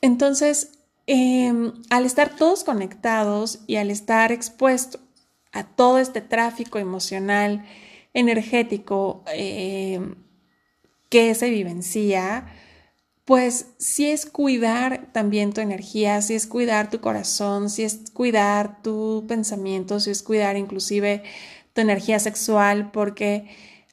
Entonces, 0.00 0.72
em, 1.06 1.72
al 1.90 2.06
estar 2.06 2.36
todos 2.36 2.64
conectados 2.64 3.60
y 3.66 3.76
al 3.76 3.90
estar 3.90 4.32
expuesto 4.32 5.00
a 5.52 5.64
todo 5.64 5.98
este 5.98 6.20
tráfico 6.20 6.78
emocional, 6.78 7.64
energético 8.14 9.22
em, 9.34 10.14
que 11.08 11.34
se 11.34 11.50
vivencia, 11.50 12.46
pues 13.24 13.66
sí 13.78 14.10
es 14.10 14.26
cuidar 14.26 15.12
también 15.12 15.52
tu 15.52 15.60
energía, 15.60 16.20
sí 16.22 16.34
es 16.34 16.46
cuidar 16.46 16.90
tu 16.90 17.00
corazón, 17.00 17.70
sí 17.70 17.84
es 17.84 18.10
cuidar 18.12 18.82
tu 18.82 19.24
pensamiento, 19.28 20.00
sí 20.00 20.10
es 20.10 20.22
cuidar 20.22 20.56
inclusive 20.56 21.22
tu 21.72 21.80
energía 21.80 22.18
sexual, 22.18 22.90
porque 22.92 23.48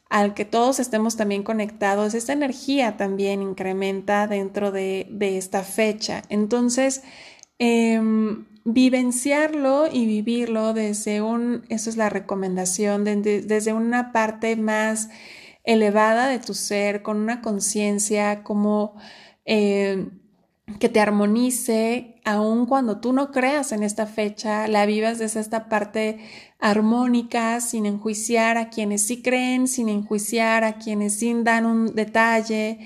al 0.10 0.34
que 0.34 0.46
todos 0.46 0.80
estemos 0.80 1.18
también 1.18 1.44
conectados, 1.44 2.14
esta 2.14 2.34
energía 2.34 2.98
también 2.98 3.42
incrementa 3.42 4.28
dentro 4.28 4.72
de, 4.72 5.08
esta 5.20 5.64
fecha. 5.64 6.24
Entonces, 6.30 7.04
em, 7.60 8.46
vivenciarlo 8.64 9.88
y 9.92 10.06
vivirlo 10.06 10.74
desde 10.74 11.22
un, 11.22 11.66
eso 11.70 11.90
es 11.90 11.98
la 11.98 12.10
recomendación, 12.10 13.04
desde 13.04 13.74
una 13.74 14.12
parte 14.12 14.56
más 14.56 15.10
elevada 15.64 16.28
de 16.28 16.40
tu 16.40 16.54
ser, 16.54 17.02
con 17.02 17.18
una 17.18 17.42
conciencia 17.42 18.44
como... 18.44 18.96
Em, 19.46 20.27
que 20.80 20.90
te 20.90 21.00
armonice, 21.00 22.20
aun 22.26 22.66
cuando 22.66 23.00
tú 23.00 23.14
no 23.14 23.32
creas 23.32 23.72
en 23.72 23.84
esta 23.84 24.06
fecha, 24.06 24.68
la 24.68 24.86
vivas 24.86 25.18
desde 25.18 25.40
esta 25.40 25.70
parte 25.70 26.20
armónica, 26.60 27.62
sin 27.62 27.86
enjuiciar 27.86 28.58
a 28.58 28.70
quienes 28.70 29.04
sí 29.08 29.22
creen, 29.22 29.68
sin 29.68 29.88
enjuiciar 29.90 30.64
a 30.66 30.78
quienes 30.78 31.18
sí 31.18 31.34
dan 31.44 31.66
un 31.66 31.96
detalle, 31.96 32.80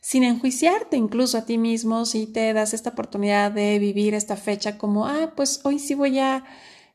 sin 0.00 0.24
enjuiciarte 0.24 0.96
incluso 0.96 1.38
a 1.38 1.44
ti 1.44 1.58
mismo 1.58 2.04
si 2.06 2.26
te 2.26 2.52
das 2.52 2.74
esta 2.74 2.90
oportunidad 2.90 3.52
de 3.52 3.78
vivir 3.78 4.14
esta 4.14 4.36
fecha 4.36 4.76
como, 4.76 5.06
ah, 5.06 5.32
pues 5.36 5.60
hoy 5.64 5.78
sí 5.78 5.94
voy 5.94 6.18
a 6.18 6.44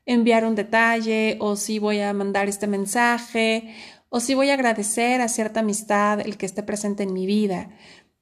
enviar 0.06 0.44
un 0.44 0.54
detalle 0.54 1.38
o 1.40 1.56
sí 1.56 1.78
voy 1.78 2.00
a 2.00 2.12
mandar 2.12 2.48
este 2.48 2.66
mensaje 2.66 3.74
o 4.10 4.20
sí 4.20 4.34
voy 4.34 4.50
a 4.50 4.54
agradecer 4.54 5.20
a 5.22 5.28
cierta 5.28 5.60
amistad 5.60 6.20
el 6.20 6.36
que 6.36 6.46
esté 6.46 6.62
presente 6.62 7.02
en 7.02 7.14
mi 7.14 7.26
vida. 7.26 7.70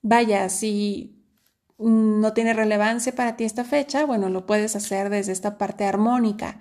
Vaya, 0.02 0.49
si 0.49 1.12
no 1.83 2.33
tiene 2.33 2.55
relevancia 2.55 3.15
para 3.15 3.37
ti 3.37 3.45
esta 3.45 3.65
fecha, 3.65 4.05
bueno, 4.07 4.29
lo 4.29 4.47
puedes 4.47 4.77
hacer 4.77 5.11
desde 5.11 5.33
esta 5.33 5.59
parte 5.59 5.85
armónica. 5.85 6.61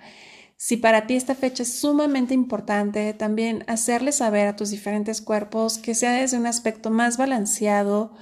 Si 0.56 0.76
para 0.76 1.06
ti 1.06 1.14
esta 1.16 1.34
fecha 1.34 1.64
es 1.64 1.74
sumamente 1.74 2.34
importante, 2.34 3.14
también 3.14 3.64
hacerle 3.66 4.12
saber 4.12 4.46
a 4.46 4.56
tus 4.56 4.70
diferentes 4.70 5.20
cuerpos 5.20 5.78
que 5.78 5.94
sea 5.94 6.12
desde 6.12 6.38
un 6.38 6.46
aspecto 6.46 6.90
más 6.90 7.16
balanceado 7.16 8.14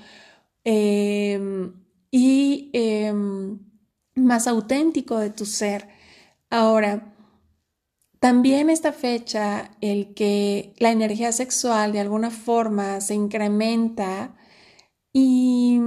em, 0.64 1.74
y 2.10 2.70
em, 2.72 3.58
más 4.14 4.46
auténtico 4.46 5.18
de 5.18 5.30
tu 5.30 5.44
ser. 5.46 5.88
Ahora, 6.50 7.14
también 8.20 8.70
esta 8.70 8.92
fecha, 8.92 9.70
el 9.80 10.14
que 10.14 10.74
la 10.78 10.90
energía 10.90 11.32
sexual 11.32 11.92
de 11.92 12.00
alguna 12.00 12.30
forma 12.30 13.00
se 13.00 13.14
incrementa 13.14 14.34
y 15.12 15.78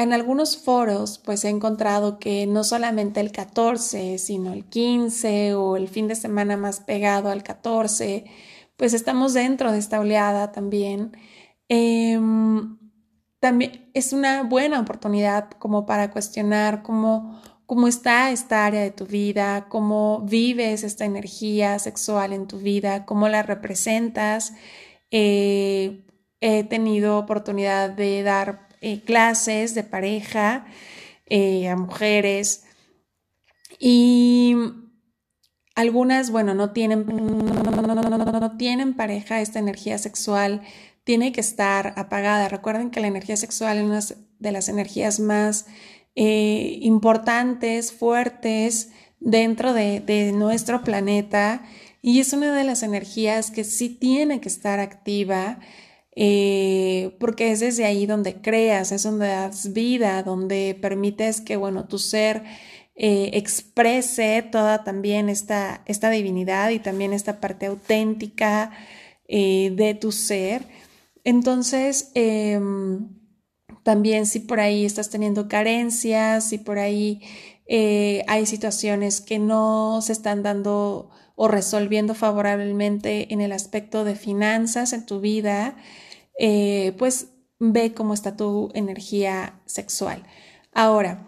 en 0.00 0.14
algunos 0.14 0.56
foros, 0.56 1.18
pues 1.18 1.44
he 1.44 1.50
encontrado 1.50 2.18
que 2.18 2.46
no 2.46 2.64
solamente 2.64 3.20
el 3.20 3.32
14, 3.32 4.16
sino 4.16 4.54
el 4.54 4.64
15 4.64 5.54
o 5.54 5.76
el 5.76 5.88
fin 5.88 6.08
de 6.08 6.14
semana 6.14 6.56
más 6.56 6.80
pegado 6.80 7.28
al 7.28 7.42
14, 7.42 8.24
pues 8.78 8.94
estamos 8.94 9.34
dentro 9.34 9.72
de 9.72 9.78
esta 9.78 10.00
oleada 10.00 10.52
también. 10.52 11.12
Em, 11.68 12.78
también 13.40 13.90
es 13.92 14.14
una 14.14 14.42
buena 14.42 14.80
oportunidad 14.80 15.50
como 15.50 15.84
para 15.84 16.10
cuestionar 16.10 16.82
cómo, 16.82 17.38
cómo 17.66 17.86
está 17.86 18.30
esta 18.30 18.64
área 18.64 18.80
de 18.80 18.92
tu 18.92 19.06
vida, 19.06 19.68
cómo 19.68 20.22
vives 20.22 20.82
esta 20.82 21.04
energía 21.04 21.78
sexual 21.78 22.32
en 22.32 22.46
tu 22.46 22.58
vida, 22.58 23.04
cómo 23.04 23.28
la 23.28 23.42
representas. 23.42 24.54
Eh, 25.10 26.06
he 26.40 26.64
tenido 26.64 27.18
oportunidad 27.18 27.90
de 27.90 28.22
dar 28.22 28.69
eh, 28.80 29.02
clases 29.02 29.74
de 29.74 29.84
pareja 29.84 30.66
eh, 31.26 31.68
a 31.68 31.76
mujeres 31.76 32.64
y 33.78 34.54
algunas, 35.74 36.30
bueno, 36.30 36.54
no 36.54 36.72
tienen, 36.72 37.06
no, 37.06 38.56
tienen 38.56 38.94
pareja, 38.94 39.40
esta 39.40 39.58
energía 39.58 39.98
sexual 39.98 40.62
tiene 41.04 41.32
que 41.32 41.40
estar 41.40 41.94
apagada. 41.96 42.48
Recuerden 42.48 42.90
que 42.90 43.00
la 43.00 43.06
energía 43.06 43.36
sexual 43.36 43.78
es 43.78 43.84
una 43.84 44.00
de 44.38 44.52
las 44.52 44.68
energías 44.68 45.20
más 45.20 45.66
eh, 46.14 46.78
importantes, 46.82 47.92
fuertes 47.92 48.90
dentro 49.20 49.72
de, 49.72 50.00
de, 50.00 50.32
nuestro 50.32 50.82
planeta 50.82 51.62
y 52.02 52.20
es 52.20 52.32
una 52.32 52.54
de 52.54 52.64
las 52.64 52.82
energías 52.82 53.50
que 53.50 53.64
sí 53.64 53.88
tiene 53.88 54.40
que 54.40 54.48
estar 54.48 54.80
activa 54.80 55.60
eh, 56.16 57.16
porque 57.20 57.52
es 57.52 57.60
desde 57.60 57.84
ahí 57.84 58.06
donde 58.06 58.40
creas, 58.40 58.92
es 58.92 59.02
donde 59.04 59.28
das 59.28 59.72
vida, 59.72 60.22
donde 60.22 60.76
permites 60.80 61.40
que, 61.40 61.56
bueno, 61.56 61.86
tu 61.86 61.98
ser 61.98 62.42
eh, 62.96 63.30
exprese 63.34 64.42
toda 64.42 64.84
también 64.84 65.28
esta, 65.28 65.82
esta 65.86 66.10
divinidad 66.10 66.70
y 66.70 66.80
también 66.80 67.12
esta 67.12 67.40
parte 67.40 67.66
auténtica 67.66 68.72
eh, 69.28 69.72
de 69.74 69.94
tu 69.94 70.12
ser. 70.12 70.66
Entonces, 71.24 72.10
em, 72.14 73.08
también 73.84 74.26
si 74.26 74.40
por 74.40 74.60
ahí 74.60 74.84
estás 74.84 75.10
teniendo 75.10 75.48
carencias, 75.48 76.48
si 76.48 76.58
por 76.58 76.78
ahí 76.78 77.22
hay 78.26 78.46
situaciones 78.46 79.20
que 79.20 79.38
no 79.38 80.00
se 80.02 80.12
están 80.12 80.42
dando 80.42 81.10
o 81.42 81.48
resolviendo 81.48 82.14
favorablemente 82.14 83.32
en 83.32 83.40
el 83.40 83.52
aspecto 83.52 84.04
de 84.04 84.14
finanzas 84.14 84.92
en 84.92 85.06
tu 85.06 85.20
vida, 85.20 85.74
eh, 86.38 86.92
pues 86.98 87.28
ve 87.58 87.94
cómo 87.94 88.12
está 88.12 88.36
tu 88.36 88.70
energía 88.74 89.58
sexual. 89.64 90.22
Ahora, 90.74 91.26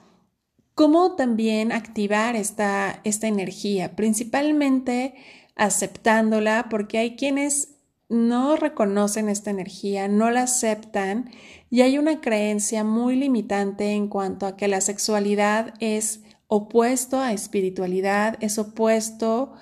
¿cómo 0.74 1.16
también 1.16 1.72
activar 1.72 2.36
esta, 2.36 3.00
esta 3.04 3.26
energía? 3.26 3.96
Principalmente 3.96 5.14
aceptándola 5.56 6.66
porque 6.68 6.98
hay 6.98 7.16
quienes 7.16 7.76
no 8.10 8.56
reconocen 8.56 9.30
esta 9.30 9.48
energía, 9.48 10.08
no 10.08 10.30
la 10.30 10.42
aceptan 10.42 11.30
y 11.70 11.80
hay 11.80 11.96
una 11.96 12.20
creencia 12.20 12.84
muy 12.84 13.16
limitante 13.16 13.92
en 13.92 14.08
cuanto 14.08 14.44
a 14.44 14.58
que 14.58 14.68
la 14.68 14.82
sexualidad 14.82 15.72
es 15.80 16.20
opuesto 16.48 17.18
a 17.18 17.32
espiritualidad, 17.32 18.36
es 18.40 18.58
opuesto 18.58 19.54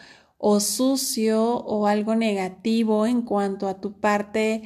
o 0.42 0.58
sucio 0.58 1.58
o 1.58 1.86
algo 1.86 2.14
negativo 2.16 3.06
en 3.06 3.20
cuanto 3.20 3.68
a 3.68 3.78
tu 3.78 4.00
parte 4.00 4.62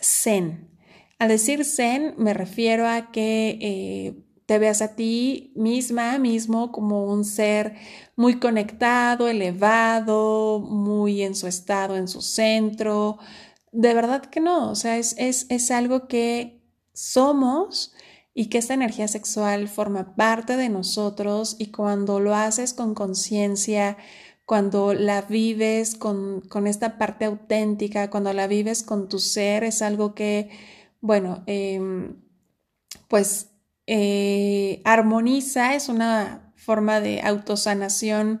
zen. 0.00 0.70
Al 1.18 1.28
decir 1.28 1.64
zen 1.66 2.14
me 2.16 2.32
refiero 2.32 2.88
a 2.88 3.12
que 3.12 3.58
eh, 3.60 4.14
te 4.46 4.58
veas 4.58 4.80
a 4.80 4.96
ti 4.96 5.52
misma, 5.54 6.18
mismo 6.18 6.72
como 6.72 7.04
un 7.04 7.26
ser 7.26 7.74
muy 8.16 8.38
conectado, 8.38 9.28
elevado, 9.28 10.60
muy 10.60 11.22
en 11.22 11.34
su 11.34 11.46
estado, 11.46 11.96
en 11.96 12.08
su 12.08 12.22
centro. 12.22 13.18
De 13.70 13.92
verdad 13.92 14.22
que 14.22 14.40
no, 14.40 14.70
o 14.70 14.74
sea, 14.74 14.96
es, 14.96 15.14
es, 15.18 15.44
es 15.50 15.70
algo 15.70 16.08
que 16.08 16.62
somos 16.94 17.92
y 18.32 18.46
que 18.46 18.58
esta 18.58 18.72
energía 18.72 19.08
sexual 19.08 19.68
forma 19.68 20.16
parte 20.16 20.56
de 20.56 20.70
nosotros 20.70 21.56
y 21.58 21.66
cuando 21.66 22.18
lo 22.18 22.34
haces 22.34 22.72
con 22.72 22.94
conciencia, 22.94 23.98
cuando 24.44 24.92
la 24.92 25.22
vives 25.22 25.94
con, 25.94 26.42
esta 26.66 26.98
parte 26.98 27.24
auténtica, 27.24 28.10
cuando 28.10 28.32
la 28.32 28.46
vives 28.46 28.82
con 28.82 29.08
tu 29.08 29.18
ser, 29.18 29.64
es 29.64 29.82
algo 29.82 30.14
que, 30.14 30.50
bueno, 31.00 31.42
em, 31.46 32.16
pues 33.08 33.50
eh, 33.86 34.82
armoniza, 34.84 35.74
es 35.74 35.88
una 35.88 36.52
forma 36.56 37.00
de 37.00 37.20
autosanación 37.22 38.40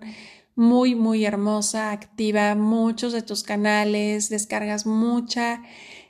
muy, 0.56 0.94
muy 0.94 1.24
hermosa, 1.24 1.90
activa 1.90 2.54
muchos 2.54 3.12
de 3.12 3.22
tus 3.22 3.42
canales, 3.42 4.28
descargas 4.28 4.86
mucha 4.86 5.62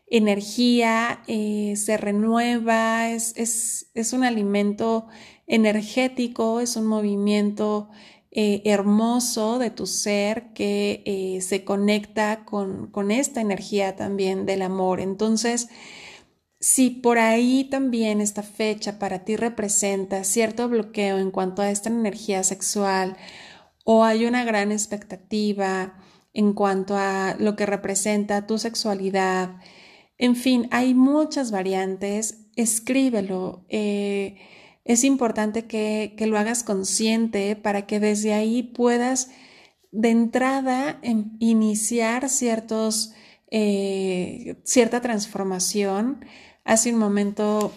energía, 0.06 1.22
eh, 1.26 1.74
se 1.76 1.96
renueva, 1.96 3.10
es, 3.10 3.32
es, 3.36 3.90
es 3.94 4.12
un 4.12 4.24
alimento 4.24 5.06
energético, 5.46 6.60
es 6.60 6.76
un 6.76 6.86
movimiento 6.86 7.90
eh, 8.36 8.62
hermoso 8.64 9.60
de 9.60 9.70
tu 9.70 9.86
ser 9.86 10.52
que 10.54 11.02
eh, 11.06 11.40
se 11.40 11.64
conecta 11.64 12.44
con, 12.44 12.88
con 12.88 13.12
esta 13.12 13.40
energía 13.40 13.94
también 13.94 14.44
del 14.44 14.62
amor. 14.62 15.00
Entonces, 15.00 15.68
si 16.58 16.90
por 16.90 17.18
ahí 17.18 17.64
también 17.70 18.20
esta 18.20 18.42
fecha 18.42 18.98
para 18.98 19.24
ti 19.24 19.36
representa 19.36 20.24
cierto 20.24 20.68
bloqueo 20.68 21.18
en 21.18 21.30
cuanto 21.30 21.62
a 21.62 21.70
esta 21.70 21.90
energía 21.90 22.42
sexual 22.42 23.16
o 23.84 24.02
hay 24.02 24.24
una 24.24 24.44
gran 24.44 24.72
expectativa 24.72 26.02
en 26.32 26.54
cuanto 26.54 26.96
a 26.96 27.36
lo 27.38 27.54
que 27.54 27.66
representa 27.66 28.48
tu 28.48 28.58
sexualidad, 28.58 29.60
en 30.18 30.36
fin, 30.36 30.68
hay 30.70 30.94
muchas 30.94 31.50
variantes, 31.50 32.48
escríbelo. 32.56 33.64
Eh, 33.68 34.38
es 34.84 35.04
importante 35.04 35.66
que, 35.66 36.14
lo 36.26 36.38
hagas 36.38 36.62
consciente 36.62 37.56
para 37.56 37.86
que 37.86 38.00
desde 38.00 38.34
ahí 38.34 38.62
puedas 38.62 39.30
de 39.92 40.10
entrada 40.10 40.98
em, 41.02 41.36
iniciar 41.38 42.28
ciertos, 42.28 43.12
eh, 43.50 44.56
cierta 44.64 45.00
transformación. 45.00 46.24
Hace 46.64 46.92
un 46.92 46.98
momento 46.98 47.72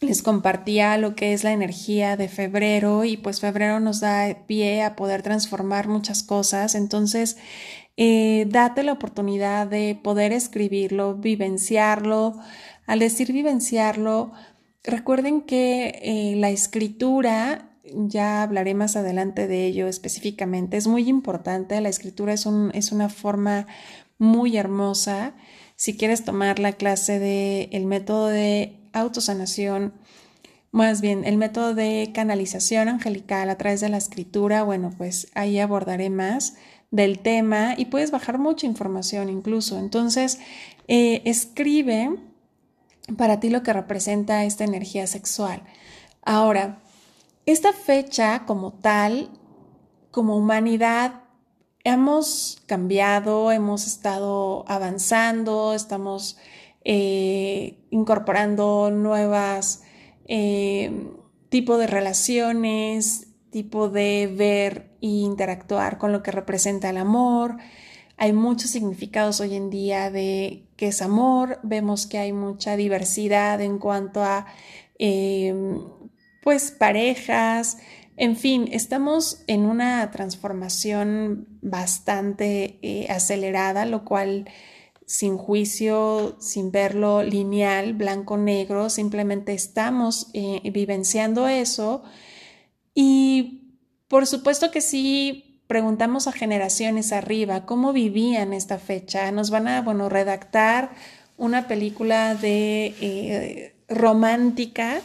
les 0.00 0.22
compartía 0.22 0.96
lo 0.98 1.14
que 1.14 1.32
es 1.32 1.44
la 1.44 1.52
energía 1.52 2.16
de 2.16 2.28
febrero 2.28 3.04
y 3.04 3.16
pues 3.16 3.40
febrero 3.40 3.80
nos 3.80 4.00
da 4.00 4.46
pie 4.46 4.82
a 4.82 4.96
poder 4.96 5.22
transformar 5.22 5.88
muchas 5.88 6.22
cosas. 6.22 6.74
Entonces, 6.74 7.36
eh, 7.96 8.46
date 8.48 8.82
la 8.82 8.92
oportunidad 8.92 9.66
de 9.66 9.98
poder 10.02 10.32
escribirlo, 10.32 11.14
vivenciarlo. 11.14 12.38
Al 12.86 12.98
decir 12.98 13.32
vivenciarlo, 13.32 14.32
Recuerden 14.84 15.42
que 15.42 16.00
eh, 16.02 16.34
la 16.36 16.50
escritura, 16.50 17.70
ya 17.84 18.42
hablaré 18.42 18.74
más 18.74 18.96
adelante 18.96 19.46
de 19.46 19.66
ello 19.66 19.86
específicamente, 19.86 20.76
es 20.76 20.88
muy 20.88 21.08
importante. 21.08 21.80
La 21.80 21.88
escritura 21.88 22.32
es, 22.32 22.46
un, 22.46 22.70
es 22.74 22.90
una 22.90 23.08
forma 23.08 23.66
muy 24.18 24.56
hermosa. 24.56 25.34
Si 25.76 25.96
quieres 25.96 26.24
tomar 26.24 26.58
la 26.58 26.72
clase 26.72 27.18
de 27.20 27.68
el 27.72 27.86
método 27.86 28.26
de 28.26 28.80
autosanación, 28.92 29.94
más 30.72 31.00
bien 31.00 31.24
el 31.24 31.36
método 31.36 31.74
de 31.74 32.10
canalización 32.12 32.88
angelical 32.88 33.50
a 33.50 33.58
través 33.58 33.80
de 33.80 33.88
la 33.88 33.98
escritura, 33.98 34.64
bueno, 34.64 34.90
pues 34.96 35.28
ahí 35.34 35.60
abordaré 35.60 36.10
más 36.10 36.56
del 36.90 37.20
tema 37.20 37.74
y 37.76 37.86
puedes 37.86 38.10
bajar 38.10 38.38
mucha 38.38 38.66
información 38.66 39.28
incluso. 39.28 39.78
Entonces, 39.78 40.40
eh, 40.88 41.22
escribe 41.24 42.16
para 43.16 43.40
ti 43.40 43.50
lo 43.50 43.62
que 43.62 43.72
representa 43.72 44.44
esta 44.44 44.64
energía 44.64 45.06
sexual. 45.06 45.62
Ahora, 46.22 46.80
esta 47.46 47.72
fecha 47.72 48.44
como 48.46 48.72
tal, 48.72 49.30
como 50.10 50.36
humanidad, 50.36 51.22
hemos 51.84 52.62
cambiado, 52.66 53.50
hemos 53.50 53.86
estado 53.86 54.64
avanzando, 54.68 55.74
estamos 55.74 56.38
eh, 56.84 57.84
incorporando 57.90 58.90
nuevas 58.92 59.82
eh, 60.26 61.10
tipo 61.48 61.76
de 61.78 61.86
relaciones, 61.86 63.28
tipo 63.50 63.88
de 63.88 64.32
ver 64.34 64.96
e 65.02 65.08
interactuar 65.08 65.98
con 65.98 66.12
lo 66.12 66.22
que 66.22 66.30
representa 66.30 66.90
el 66.90 66.96
amor. 66.96 67.56
Hay 68.22 68.32
muchos 68.32 68.70
significados 68.70 69.40
hoy 69.40 69.56
en 69.56 69.68
día 69.68 70.08
de 70.08 70.68
qué 70.76 70.86
es 70.86 71.02
amor. 71.02 71.58
Vemos 71.64 72.06
que 72.06 72.18
hay 72.18 72.32
mucha 72.32 72.76
diversidad 72.76 73.60
en 73.60 73.80
cuanto 73.80 74.22
a 74.22 74.46
em, 74.96 75.80
pues 76.40 76.70
parejas. 76.70 77.78
En 78.16 78.36
fin, 78.36 78.68
estamos 78.70 79.42
en 79.48 79.62
una 79.62 80.08
transformación 80.12 81.48
bastante 81.62 82.78
eh, 82.82 83.08
acelerada, 83.10 83.86
lo 83.86 84.04
cual 84.04 84.48
sin 85.04 85.36
juicio, 85.36 86.36
sin 86.38 86.70
verlo 86.70 87.24
lineal, 87.24 87.92
blanco-negro, 87.92 88.88
simplemente 88.88 89.52
estamos 89.52 90.28
eh, 90.32 90.60
vivenciando 90.72 91.48
eso. 91.48 92.04
Y 92.94 93.80
por 94.06 94.28
supuesto 94.28 94.70
que 94.70 94.80
sí 94.80 95.51
preguntamos 95.66 96.26
a 96.26 96.32
generaciones 96.32 97.12
arriba 97.12 97.66
cómo 97.66 97.92
vivían 97.92 98.52
esta 98.52 98.78
fecha, 98.78 99.30
nos 99.32 99.50
van 99.50 99.68
a, 99.68 99.82
bueno, 99.82 100.08
redactar 100.08 100.90
una 101.36 101.66
película 101.66 102.34
de 102.34 102.94
eh, 103.00 103.74
romántica 103.88 105.00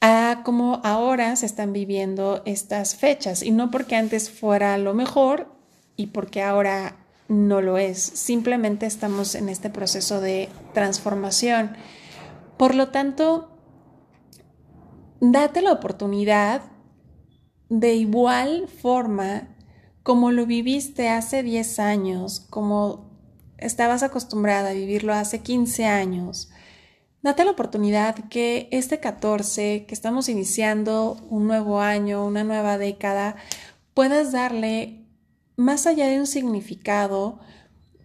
a 0.00 0.42
cómo 0.44 0.80
ahora 0.84 1.34
se 1.36 1.46
están 1.46 1.72
viviendo 1.72 2.42
estas 2.44 2.96
fechas 2.96 3.42
y 3.42 3.50
no 3.50 3.70
porque 3.70 3.96
antes 3.96 4.30
fuera 4.30 4.78
lo 4.78 4.94
mejor 4.94 5.52
y 5.96 6.08
porque 6.08 6.42
ahora 6.42 6.96
no 7.28 7.60
lo 7.60 7.76
es, 7.76 7.98
simplemente 7.98 8.86
estamos 8.86 9.34
en 9.34 9.48
este 9.48 9.68
proceso 9.68 10.20
de 10.20 10.48
transformación. 10.74 11.76
Por 12.56 12.74
lo 12.74 12.88
tanto, 12.88 13.50
date 15.20 15.60
la 15.60 15.72
oportunidad 15.72 16.62
de 17.68 17.94
igual 17.94 18.68
forma 18.68 19.48
como 20.02 20.30
lo 20.30 20.46
viviste 20.46 21.08
hace 21.08 21.42
10 21.42 21.78
años, 21.80 22.40
como 22.48 23.10
estabas 23.58 24.02
acostumbrada 24.02 24.70
a 24.70 24.74
vivirlo 24.74 25.12
hace 25.12 25.40
15 25.40 25.86
años. 25.86 26.50
Date 27.22 27.44
la 27.44 27.50
oportunidad 27.50 28.28
que 28.28 28.68
este 28.70 29.00
14, 29.00 29.84
que 29.86 29.94
estamos 29.94 30.28
iniciando 30.28 31.16
un 31.28 31.46
nuevo 31.48 31.80
año, 31.80 32.24
una 32.24 32.44
nueva 32.44 32.78
década, 32.78 33.36
puedas 33.94 34.30
darle 34.30 35.06
más 35.56 35.86
allá 35.86 36.06
de 36.06 36.20
un 36.20 36.26
significado, 36.26 37.40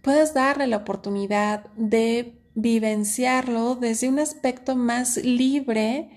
puedas 0.02 0.34
darle 0.34 0.66
la 0.66 0.78
oportunidad 0.78 1.66
de 1.76 2.42
vivenciarlo 2.54 3.76
desde 3.76 4.08
un 4.08 4.18
aspecto 4.18 4.74
más 4.74 5.18
libre 5.18 6.10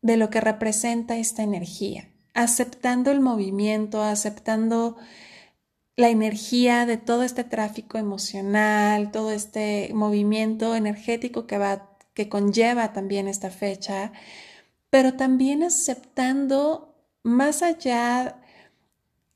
de 0.00 0.16
lo 0.16 0.30
que 0.30 0.40
representa 0.40 1.18
esta 1.18 1.42
energía, 1.42 2.08
aceptando 2.34 3.10
el 3.10 3.20
movimiento, 3.20 4.02
aceptando 4.02 4.96
la 5.96 6.08
energía 6.08 6.86
de 6.86 6.96
todo 6.96 7.22
este 7.22 7.44
tráfico 7.44 7.98
emocional, 7.98 9.10
todo 9.12 9.30
este 9.30 9.90
movimiento 9.94 10.74
energético 10.74 11.46
que 11.46 11.58
va 11.58 11.92
que 12.14 12.28
conlleva 12.28 12.92
también 12.92 13.28
esta 13.28 13.50
fecha, 13.50 14.12
pero 14.90 15.14
también 15.14 15.62
aceptando 15.62 16.94
más 17.22 17.62
allá 17.62 18.38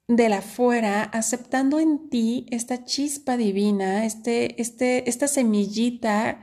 de 0.08 0.28
la 0.28 0.42
fuera, 0.42 1.02
aceptando 1.02 1.80
en 1.80 2.10
ti 2.10 2.46
esta 2.50 2.84
chispa 2.84 3.36
divina, 3.36 4.04
este, 4.04 4.60
este, 4.60 5.08
esta 5.08 5.26
semillita 5.26 6.40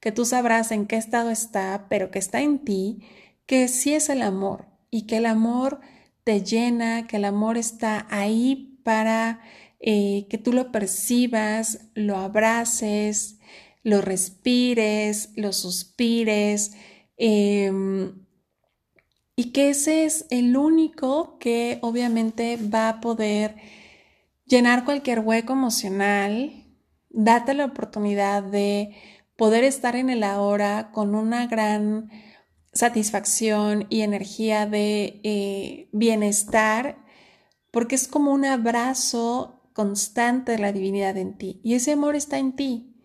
que 0.00 0.12
tú 0.12 0.24
sabrás 0.24 0.72
en 0.72 0.86
qué 0.86 0.96
estado 0.96 1.30
está, 1.30 1.86
pero 1.88 2.10
que 2.10 2.18
está 2.18 2.40
en 2.40 2.58
ti, 2.58 3.02
que 3.46 3.68
sí 3.68 3.94
es 3.94 4.08
el 4.08 4.22
amor 4.22 4.66
y 4.90 5.02
que 5.02 5.18
el 5.18 5.26
amor 5.26 5.80
te 6.24 6.42
llena, 6.42 7.06
que 7.06 7.18
el 7.18 7.24
amor 7.26 7.58
está 7.58 8.06
ahí 8.10 8.78
para 8.82 9.40
eh, 9.80 10.26
que 10.30 10.38
tú 10.38 10.52
lo 10.52 10.72
percibas, 10.72 11.90
lo 11.94 12.16
abraces, 12.16 13.38
lo 13.82 14.00
respires, 14.00 15.30
lo 15.36 15.52
suspires. 15.52 16.72
Em, 17.16 18.24
y 19.36 19.52
que 19.52 19.70
ese 19.70 20.04
es 20.04 20.26
el 20.30 20.56
único 20.56 21.38
que 21.38 21.78
obviamente 21.82 22.56
va 22.56 22.88
a 22.88 23.00
poder 23.00 23.56
llenar 24.46 24.84
cualquier 24.84 25.20
hueco 25.20 25.52
emocional, 25.52 26.64
date 27.10 27.54
la 27.54 27.66
oportunidad 27.66 28.42
de 28.42 28.94
poder 29.36 29.64
estar 29.64 29.96
en 29.96 30.10
el 30.10 30.22
ahora 30.22 30.90
con 30.92 31.14
una 31.14 31.46
gran 31.46 32.10
satisfacción 32.74 33.86
y 33.88 34.02
energía 34.02 34.66
de 34.66 35.20
eh, 35.22 35.88
bienestar, 35.92 36.98
porque 37.70 37.94
es 37.94 38.08
como 38.08 38.32
un 38.32 38.44
abrazo 38.44 39.62
constante 39.72 40.52
de 40.52 40.58
la 40.58 40.72
divinidad 40.72 41.16
en 41.16 41.36
ti 41.36 41.60
y 41.64 41.74
ese 41.74 41.92
amor 41.92 42.16
está 42.16 42.38
en 42.38 42.54
ti. 42.54 42.96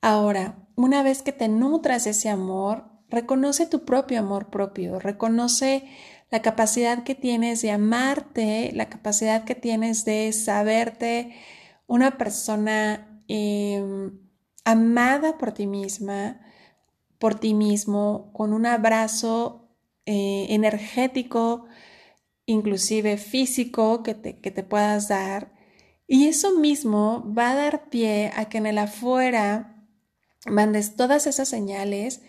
Ahora, 0.00 0.68
una 0.74 1.02
vez 1.02 1.22
que 1.22 1.32
te 1.32 1.48
nutras 1.48 2.06
ese 2.06 2.28
amor, 2.28 2.94
Reconoce 3.14 3.66
tu 3.66 3.84
propio 3.84 4.18
amor 4.18 4.50
propio, 4.50 4.98
reconoce 4.98 5.84
la 6.30 6.42
capacidad 6.42 7.04
que 7.04 7.14
tienes 7.14 7.62
de 7.62 7.70
amarte, 7.70 8.72
la 8.72 8.88
capacidad 8.88 9.44
que 9.44 9.54
tienes 9.54 10.04
de 10.04 10.32
saberte 10.32 11.32
una 11.86 12.18
persona 12.18 13.22
em, 13.28 14.18
amada 14.64 15.38
por 15.38 15.52
ti 15.52 15.68
misma, 15.68 16.40
por 17.24 17.36
ti 17.40 17.54
mismo, 17.54 18.30
con 18.34 18.52
un 18.52 18.66
abrazo 18.66 19.70
eh, 20.04 20.44
energético, 20.50 21.64
inclusive 22.44 23.16
físico 23.16 24.02
que 24.02 24.14
te, 24.14 24.40
que 24.40 24.50
te 24.50 24.62
puedas 24.62 25.08
dar. 25.08 25.50
Y 26.06 26.26
eso 26.26 26.58
mismo 26.58 27.24
va 27.26 27.52
a 27.52 27.54
dar 27.54 27.88
pie 27.88 28.30
a 28.36 28.50
que 28.50 28.58
en 28.58 28.66
el 28.66 28.76
afuera 28.76 29.86
mandes 30.44 30.96
todas 30.96 31.26
esas 31.26 31.48
señales 31.48 32.20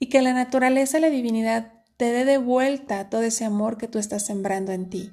y 0.00 0.08
que 0.08 0.20
la 0.20 0.32
naturaleza 0.32 0.98
la 0.98 1.10
divinidad 1.10 1.84
te 1.96 2.10
dé 2.10 2.24
de 2.24 2.38
vuelta 2.38 3.08
todo 3.08 3.22
ese 3.22 3.44
amor 3.44 3.78
que 3.78 3.86
tú 3.86 4.00
estás 4.00 4.26
sembrando 4.26 4.72
en 4.72 4.90
ti. 4.90 5.12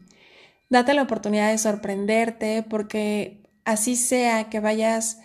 Date 0.72 0.96
la 0.96 1.04
oportunidad 1.04 1.52
de 1.52 1.60
sorprenderte 1.60 2.64
porque 2.64 3.44
así 3.66 3.98
sea 3.98 4.50
que 4.50 4.62
vayas 4.62 5.20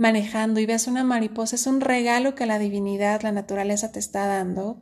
manejando 0.00 0.60
y 0.60 0.66
veas 0.66 0.86
una 0.86 1.04
mariposa, 1.04 1.56
es 1.56 1.66
un 1.66 1.82
regalo 1.82 2.34
que 2.34 2.46
la 2.46 2.58
divinidad, 2.58 3.20
la 3.20 3.32
naturaleza 3.32 3.92
te 3.92 3.98
está 3.98 4.26
dando. 4.26 4.80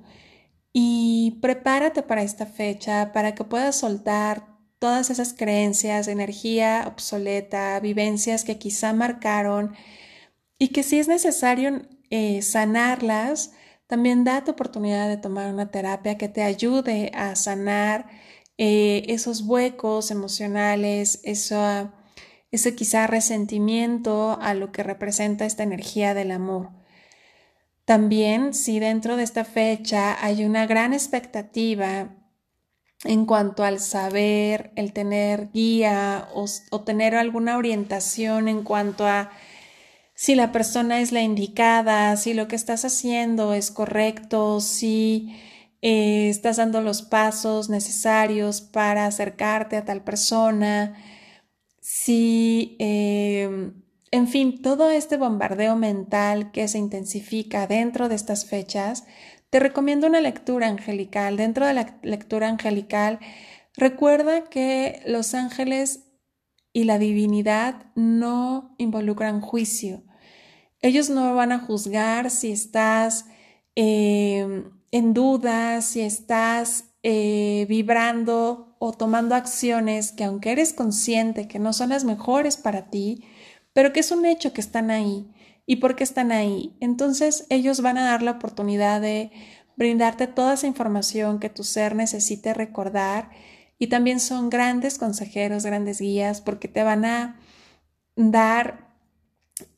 Y 0.72 1.40
prepárate 1.42 2.04
para 2.04 2.22
esta 2.22 2.46
fecha, 2.46 3.12
para 3.12 3.34
que 3.34 3.42
puedas 3.42 3.76
soltar 3.76 4.46
todas 4.78 5.10
esas 5.10 5.34
creencias, 5.34 6.06
energía 6.06 6.84
obsoleta, 6.86 7.80
vivencias 7.80 8.44
que 8.44 8.58
quizá 8.58 8.92
marcaron 8.92 9.74
y 10.56 10.68
que 10.68 10.84
si 10.84 11.00
es 11.00 11.08
necesario 11.08 11.82
eh, 12.10 12.40
sanarlas, 12.42 13.52
también 13.88 14.22
date 14.22 14.52
oportunidad 14.52 15.08
de 15.08 15.16
tomar 15.16 15.52
una 15.52 15.70
terapia 15.72 16.16
que 16.16 16.28
te 16.28 16.44
ayude 16.44 17.10
a 17.14 17.34
sanar 17.34 18.06
eh, 18.56 19.04
esos 19.08 19.42
huecos 19.42 20.12
emocionales, 20.12 21.20
eso, 21.24 21.90
ese 22.50 22.74
quizá 22.74 23.06
resentimiento 23.06 24.38
a 24.40 24.54
lo 24.54 24.72
que 24.72 24.82
representa 24.82 25.46
esta 25.46 25.62
energía 25.62 26.14
del 26.14 26.30
amor. 26.30 26.70
También 27.84 28.54
si 28.54 28.80
dentro 28.80 29.16
de 29.16 29.22
esta 29.22 29.44
fecha 29.44 30.22
hay 30.24 30.44
una 30.44 30.66
gran 30.66 30.92
expectativa 30.92 32.14
en 33.04 33.26
cuanto 33.26 33.64
al 33.64 33.78
saber, 33.80 34.72
el 34.76 34.92
tener 34.92 35.50
guía 35.52 36.28
o 36.34 36.80
tener 36.82 37.14
alguna 37.14 37.56
orientación 37.56 38.48
en 38.48 38.64
cuanto 38.64 39.06
a 39.06 39.30
si 40.18 40.34
la 40.34 40.50
persona 40.50 41.00
es 41.00 41.12
la 41.12 41.22
indicada, 41.22 42.16
si 42.16 42.34
lo 42.34 42.48
que 42.48 42.56
estás 42.56 42.84
haciendo 42.84 43.54
es 43.54 43.70
correcto, 43.70 44.58
si 44.60 45.36
eh, 45.80 46.28
estás 46.28 46.56
dando 46.56 46.80
los 46.80 47.02
pasos 47.02 47.70
necesarios 47.70 48.60
para 48.60 49.06
acercarte 49.06 49.76
a 49.76 49.84
tal 49.84 50.02
persona, 50.02 50.96
si, 52.08 52.74
em, 52.78 53.82
en 54.10 54.28
fin, 54.28 54.62
todo 54.62 54.90
este 54.90 55.18
bombardeo 55.18 55.76
mental 55.76 56.52
que 56.52 56.66
se 56.66 56.78
intensifica 56.78 57.66
dentro 57.66 58.08
de 58.08 58.14
estas 58.14 58.46
fechas, 58.46 59.04
te 59.50 59.60
recomiendo 59.60 60.06
una 60.06 60.22
lectura 60.22 60.68
angelical. 60.68 61.36
Dentro 61.36 61.66
de 61.66 61.74
la 61.74 61.98
lectura 62.02 62.48
angelical, 62.48 63.18
recuerda 63.76 64.44
que 64.48 65.02
los 65.04 65.34
ángeles 65.34 66.06
y 66.72 66.84
la 66.84 66.98
divinidad 66.98 67.92
no 67.94 68.74
involucran 68.78 69.42
juicio. 69.42 70.02
Ellos 70.80 71.10
no 71.10 71.34
van 71.34 71.52
a 71.52 71.58
juzgar 71.58 72.30
si 72.30 72.52
estás 72.52 73.26
eh, 73.76 74.64
en 74.92 75.12
duda, 75.12 75.82
si 75.82 76.00
estás 76.00 76.94
eh, 77.02 77.66
vibrando 77.68 78.67
o 78.78 78.92
tomando 78.92 79.34
acciones 79.34 80.12
que 80.12 80.24
aunque 80.24 80.52
eres 80.52 80.72
consciente 80.72 81.48
que 81.48 81.58
no 81.58 81.72
son 81.72 81.90
las 81.90 82.04
mejores 82.04 82.56
para 82.56 82.90
ti, 82.90 83.24
pero 83.72 83.92
que 83.92 84.00
es 84.00 84.10
un 84.10 84.26
hecho 84.26 84.52
que 84.52 84.60
están 84.60 84.90
ahí. 84.90 85.30
¿Y 85.66 85.76
por 85.76 85.96
qué 85.96 86.04
están 86.04 86.32
ahí? 86.32 86.76
Entonces 86.80 87.46
ellos 87.50 87.82
van 87.82 87.98
a 87.98 88.04
dar 88.04 88.22
la 88.22 88.32
oportunidad 88.32 89.00
de 89.00 89.30
brindarte 89.76 90.26
toda 90.26 90.54
esa 90.54 90.66
información 90.66 91.38
que 91.38 91.50
tu 91.50 91.62
ser 91.62 91.94
necesite 91.94 92.54
recordar 92.54 93.30
y 93.78 93.86
también 93.86 94.18
son 94.18 94.50
grandes 94.50 94.98
consejeros, 94.98 95.64
grandes 95.64 96.00
guías, 96.00 96.40
porque 96.40 96.68
te 96.68 96.82
van 96.82 97.04
a 97.04 97.40
dar 98.16 98.88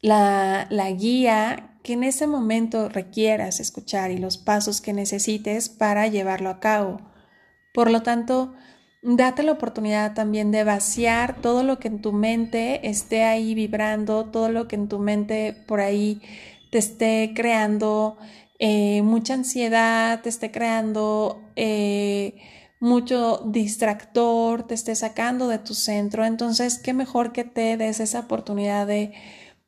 la, 0.00 0.66
la 0.70 0.90
guía 0.90 1.78
que 1.82 1.94
en 1.94 2.04
ese 2.04 2.26
momento 2.26 2.88
requieras 2.88 3.60
escuchar 3.60 4.10
y 4.10 4.18
los 4.18 4.38
pasos 4.38 4.80
que 4.80 4.92
necesites 4.92 5.68
para 5.68 6.06
llevarlo 6.06 6.50
a 6.50 6.60
cabo. 6.60 7.00
Por 7.74 7.90
lo 7.90 8.02
tanto, 8.02 8.54
date 9.02 9.42
la 9.42 9.52
oportunidad 9.52 10.14
también 10.14 10.50
de 10.50 10.64
vaciar 10.64 11.40
todo 11.40 11.62
lo 11.62 11.78
que 11.78 11.88
en 11.88 12.02
tu 12.02 12.12
mente 12.12 12.88
esté 12.88 13.24
ahí 13.24 13.54
vibrando, 13.54 14.26
todo 14.26 14.50
lo 14.50 14.68
que 14.68 14.76
en 14.76 14.88
tu 14.88 14.98
mente 14.98 15.54
por 15.66 15.80
ahí 15.80 16.20
te 16.70 16.78
esté 16.78 17.32
creando 17.34 18.18
eh, 18.58 19.02
mucha 19.02 19.34
ansiedad, 19.34 20.20
te 20.22 20.28
esté 20.28 20.50
creando 20.50 21.42
eh, 21.56 22.36
mucho 22.78 23.42
distractor, 23.46 24.66
te 24.66 24.74
esté 24.74 24.94
sacando 24.94 25.48
de 25.48 25.58
tu 25.58 25.74
centro. 25.74 26.24
Entonces, 26.24 26.78
qué 26.78 26.92
mejor 26.92 27.32
que 27.32 27.44
te 27.44 27.76
des 27.76 28.00
esa 28.00 28.20
oportunidad 28.20 28.86
de 28.86 29.12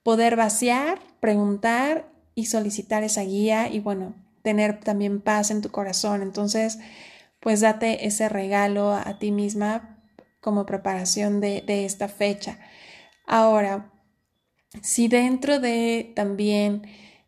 poder 0.02 0.36
vaciar, 0.36 1.00
preguntar 1.20 2.10
y 2.34 2.46
solicitar 2.46 3.02
esa 3.02 3.22
guía 3.22 3.68
y 3.68 3.80
bueno, 3.80 4.14
tener 4.42 4.80
también 4.80 5.20
paz 5.20 5.50
en 5.50 5.62
tu 5.62 5.70
corazón. 5.70 6.22
Entonces, 6.22 6.78
pues 7.42 7.60
date 7.60 8.06
ese 8.06 8.28
regalo 8.28 8.92
a 8.92 9.18
ti 9.18 9.32
misma 9.32 9.98
como 10.40 10.64
preparación 10.64 11.40
de, 11.40 11.64
esta 11.84 12.06
fecha. 12.08 12.60
Ahora, 13.26 13.92
si 14.80 15.08
dentro 15.08 15.58
de 15.58 16.12
también 16.14 16.82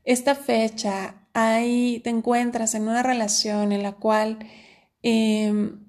esta 0.05 0.37
fecha 0.37 1.17
hay, 1.33 2.01
te 2.05 2.11
encuentras 2.11 2.77
en 2.77 2.83
una 2.83 3.03
relación 3.03 3.73
en 3.73 3.83
la 3.83 3.93
cual 3.93 4.39
em, 5.03 5.81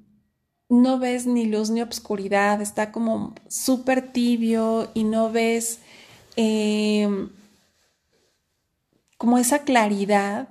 no 0.70 0.98
ves 0.98 1.28
ni 1.28 1.46
luz 1.46 1.70
ni 1.70 1.82
obscuridad, 1.82 2.62
está 2.62 2.92
como 2.92 3.36
súper 3.48 4.12
tibio 4.12 4.90
y 4.96 5.04
no 5.04 5.32
ves 5.32 5.82
em, 6.36 7.30
como 9.18 9.38
esa 9.38 9.60
claridad, 9.60 10.50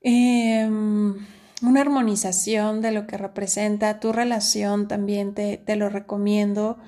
em, 0.00 1.26
una 1.64 1.80
armonización 1.80 2.80
de 2.82 2.92
lo 2.92 3.06
que 3.06 3.16
representa 3.16 4.00
tu 4.00 4.12
relación 4.12 4.86
también 4.86 5.34
te, 5.34 5.62
lo 5.76 5.88
recomiendo 5.88 6.78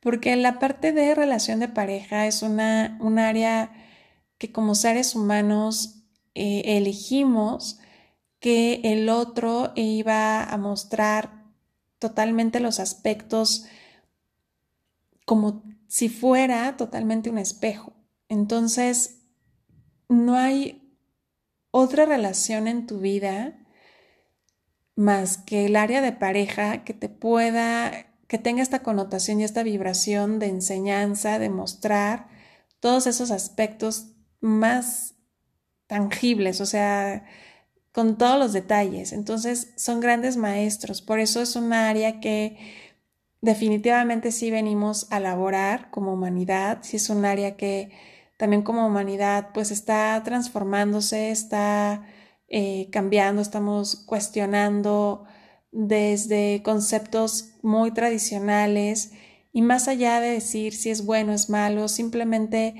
porque 0.00 0.34
la 0.36 0.58
parte 0.58 0.92
de 0.92 1.14
relación 1.14 1.60
de 1.60 1.68
pareja 1.68 2.26
es 2.26 2.42
una, 2.42 2.96
un 3.00 3.18
área 3.18 3.72
que 4.38 4.52
como 4.52 4.74
seres 4.74 5.14
humanos 5.14 6.04
eh, 6.34 6.62
elegimos 6.64 7.78
que 8.38 8.80
el 8.84 9.08
otro 9.08 9.72
iba 9.74 10.44
a 10.44 10.56
mostrar 10.56 11.44
totalmente 11.98 12.60
los 12.60 12.80
aspectos 12.80 13.66
como 15.26 15.62
si 15.86 16.08
fuera 16.08 16.76
totalmente 16.76 17.28
un 17.28 17.38
espejo. 17.38 17.92
Entonces, 18.28 19.18
no 20.08 20.36
hay 20.36 20.96
otra 21.70 22.06
relación 22.06 22.68
en 22.68 22.86
tu 22.86 23.00
vida 23.00 23.59
más 24.96 25.38
que 25.38 25.66
el 25.66 25.76
área 25.76 26.00
de 26.00 26.12
pareja 26.12 26.84
que 26.84 26.94
te 26.94 27.08
pueda, 27.08 28.06
que 28.26 28.38
tenga 28.38 28.62
esta 28.62 28.82
connotación 28.82 29.40
y 29.40 29.44
esta 29.44 29.62
vibración 29.62 30.38
de 30.38 30.46
enseñanza, 30.46 31.38
de 31.38 31.50
mostrar 31.50 32.28
todos 32.80 33.06
esos 33.06 33.30
aspectos 33.30 34.12
más 34.40 35.14
tangibles, 35.86 36.60
o 36.60 36.66
sea, 36.66 37.24
con 37.92 38.16
todos 38.18 38.38
los 38.38 38.52
detalles. 38.52 39.12
Entonces, 39.12 39.72
son 39.76 40.00
grandes 40.00 40.36
maestros. 40.36 41.02
Por 41.02 41.18
eso 41.18 41.42
es 41.42 41.56
un 41.56 41.72
área 41.72 42.20
que 42.20 42.56
definitivamente 43.40 44.32
sí 44.32 44.50
venimos 44.50 45.10
a 45.10 45.20
laborar 45.20 45.90
como 45.90 46.12
humanidad. 46.12 46.78
Sí 46.82 46.96
es 46.96 47.10
un 47.10 47.24
área 47.24 47.56
que 47.56 47.90
también 48.36 48.62
como 48.62 48.86
humanidad 48.86 49.48
pues 49.52 49.70
está 49.70 50.20
transformándose, 50.24 51.30
está 51.30 52.06
eh, 52.50 52.88
cambiando, 52.90 53.40
estamos 53.40 53.96
cuestionando 54.06 55.24
desde 55.72 56.62
conceptos 56.64 57.50
muy 57.62 57.92
tradicionales 57.92 59.12
y 59.52 59.62
más 59.62 59.86
allá 59.88 60.20
de 60.20 60.30
decir 60.30 60.74
si 60.74 60.90
es 60.90 61.04
bueno, 61.06 61.32
o 61.32 61.34
es 61.34 61.48
malo, 61.48 61.86
simplemente 61.88 62.74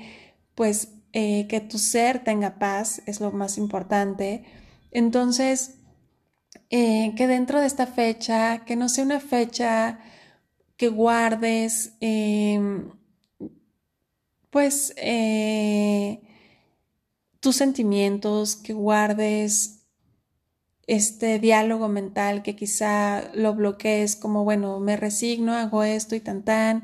pues 0.55 0.89
eh, 1.13 1.47
que 1.47 1.61
tu 1.61 1.77
ser 1.77 2.23
tenga 2.23 2.59
paz 2.59 3.01
es 3.05 3.19
lo 3.21 3.31
más 3.31 3.57
importante. 3.57 4.43
Entonces, 4.91 5.75
eh, 6.69 7.13
que 7.15 7.27
dentro 7.27 7.59
de 7.59 7.67
esta 7.67 7.87
fecha, 7.87 8.65
que 8.65 8.75
no 8.75 8.89
sea 8.89 9.05
una 9.05 9.19
fecha 9.19 9.99
que 10.77 10.89
guardes, 10.89 11.93
em, 12.01 12.91
pues, 14.49 14.93
tus 17.41 17.57
sentimientos, 17.57 18.55
que 18.55 18.71
guardes 18.71 19.81
este 20.87 21.39
diálogo 21.39 21.87
mental 21.89 22.43
que 22.43 22.55
quizá 22.55 23.31
lo 23.33 23.53
bloquees 23.53 24.15
como, 24.15 24.43
bueno, 24.43 24.79
me 24.79 24.97
resigno, 24.97 25.53
hago 25.53 25.83
esto 25.83 26.15
y 26.15 26.19
tan 26.19 26.43
tan, 26.43 26.83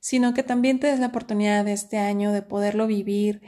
sino 0.00 0.34
que 0.34 0.42
también 0.42 0.80
te 0.80 0.88
des 0.88 1.00
la 1.00 1.08
oportunidad 1.08 1.64
de 1.64 1.72
este 1.72 1.98
año 1.98 2.32
de 2.32 2.42
poderlo 2.42 2.86
vivir 2.86 3.42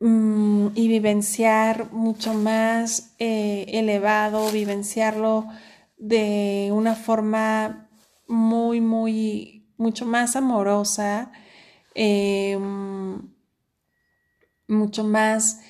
mm, 0.00 0.68
y 0.74 0.88
vivenciar 0.88 1.92
mucho 1.92 2.34
más 2.34 3.14
eh, 3.18 3.66
elevado, 3.68 4.50
vivenciarlo 4.50 5.46
de 5.96 6.70
una 6.72 6.94
forma 6.94 7.88
muy, 8.26 8.80
muy, 8.80 9.66
mucho 9.76 10.06
más 10.06 10.36
amorosa. 10.36 11.32
Em, 11.94 13.37
mucho 14.68 15.04
más 15.04 15.60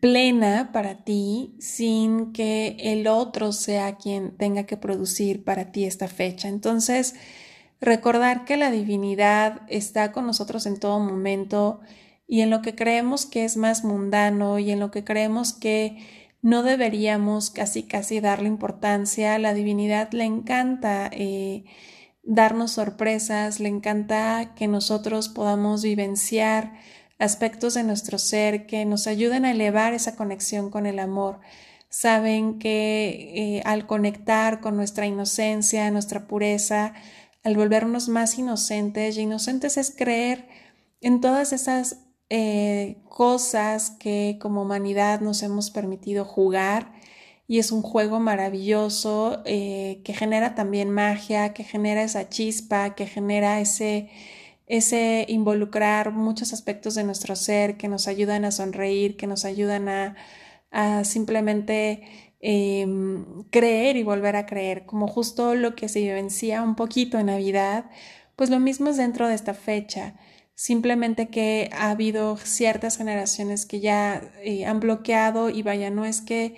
plena 0.00 0.70
para 0.72 1.04
ti 1.04 1.56
sin 1.58 2.32
que 2.32 2.76
el 2.78 3.06
otro 3.06 3.52
sea 3.52 3.96
quien 3.96 4.36
tenga 4.36 4.64
que 4.64 4.76
producir 4.76 5.42
para 5.44 5.72
ti 5.72 5.84
esta 5.84 6.06
fecha. 6.06 6.48
Entonces, 6.48 7.14
recordar 7.80 8.44
que 8.44 8.56
la 8.56 8.70
divinidad 8.70 9.62
está 9.68 10.12
con 10.12 10.26
nosotros 10.26 10.66
en 10.66 10.78
todo 10.78 11.00
momento 11.00 11.80
y 12.26 12.40
en 12.40 12.50
lo 12.50 12.62
que 12.62 12.74
creemos 12.74 13.26
que 13.26 13.44
es 13.44 13.56
más 13.56 13.84
mundano 13.84 14.58
y 14.58 14.70
en 14.70 14.80
lo 14.80 14.90
que 14.90 15.04
creemos 15.04 15.52
que 15.52 15.98
no 16.42 16.62
deberíamos 16.62 17.50
casi 17.50 17.82
casi 17.82 18.20
darle 18.20 18.48
importancia, 18.48 19.38
la 19.38 19.54
divinidad 19.54 20.12
le 20.12 20.24
encanta 20.24 21.10
eh, 21.12 21.64
darnos 22.22 22.72
sorpresas, 22.72 23.60
le 23.60 23.68
encanta 23.68 24.54
que 24.54 24.68
nosotros 24.68 25.28
podamos 25.28 25.82
vivenciar 25.82 26.74
aspectos 27.18 27.74
de 27.74 27.82
nuestro 27.82 28.18
ser 28.18 28.66
que 28.66 28.84
nos 28.84 29.06
ayuden 29.06 29.44
a 29.44 29.52
elevar 29.52 29.94
esa 29.94 30.16
conexión 30.16 30.70
con 30.70 30.86
el 30.86 30.98
amor. 30.98 31.40
Saben 31.88 32.58
que 32.58 33.58
eh, 33.58 33.62
al 33.64 33.86
conectar 33.86 34.60
con 34.60 34.76
nuestra 34.76 35.06
inocencia, 35.06 35.90
nuestra 35.90 36.26
pureza, 36.26 36.94
al 37.42 37.56
volvernos 37.56 38.08
más 38.08 38.38
inocentes, 38.38 39.16
y 39.16 39.22
inocentes 39.22 39.76
es 39.76 39.94
creer 39.96 40.46
en 41.00 41.20
todas 41.20 41.52
esas 41.52 42.00
eh, 42.28 42.96
cosas 43.08 43.90
que 43.90 44.38
como 44.40 44.62
humanidad 44.62 45.20
nos 45.20 45.42
hemos 45.42 45.70
permitido 45.70 46.24
jugar 46.24 46.92
y 47.48 47.58
es 47.60 47.70
un 47.70 47.82
juego 47.82 48.18
maravilloso 48.18 49.42
eh, 49.44 50.00
que 50.04 50.12
genera 50.14 50.54
también 50.54 50.90
magia, 50.90 51.52
que 51.54 51.62
genera 51.62 52.02
esa 52.02 52.28
chispa, 52.28 52.94
que 52.96 53.06
genera 53.06 53.60
ese 53.60 54.10
ese 54.66 55.26
involucrar 55.28 56.12
muchos 56.12 56.52
aspectos 56.52 56.94
de 56.94 57.04
nuestro 57.04 57.36
ser 57.36 57.76
que 57.76 57.88
nos 57.88 58.08
ayudan 58.08 58.44
a 58.44 58.50
sonreír, 58.50 59.16
que 59.16 59.26
nos 59.26 59.44
ayudan 59.44 59.88
a, 59.88 60.16
simplemente 61.04 62.02
em, 62.40 63.44
creer 63.50 63.96
y 63.96 64.02
volver 64.02 64.36
a 64.36 64.46
creer, 64.46 64.84
como 64.86 65.08
justo 65.08 65.54
lo 65.54 65.74
que 65.74 65.88
se 65.88 66.00
vivencia 66.00 66.62
un 66.62 66.74
poquito 66.76 67.18
en 67.18 67.26
Navidad, 67.26 67.86
pues 68.36 68.50
lo 68.50 68.60
mismo 68.60 68.90
es 68.90 68.96
dentro 68.98 69.28
de 69.28 69.34
esta 69.34 69.54
fecha. 69.54 70.16
simplemente 70.54 71.28
que 71.28 71.68
ha 71.72 71.90
habido 71.90 72.36
ciertas 72.38 72.96
generaciones 72.96 73.66
que 73.66 73.80
ya 73.80 74.22
eh, 74.42 74.64
han 74.66 74.80
bloqueado 74.80 75.50
y 75.50 75.62
vaya, 75.62 75.90
no 75.90 76.04
es 76.06 76.22
que 76.22 76.56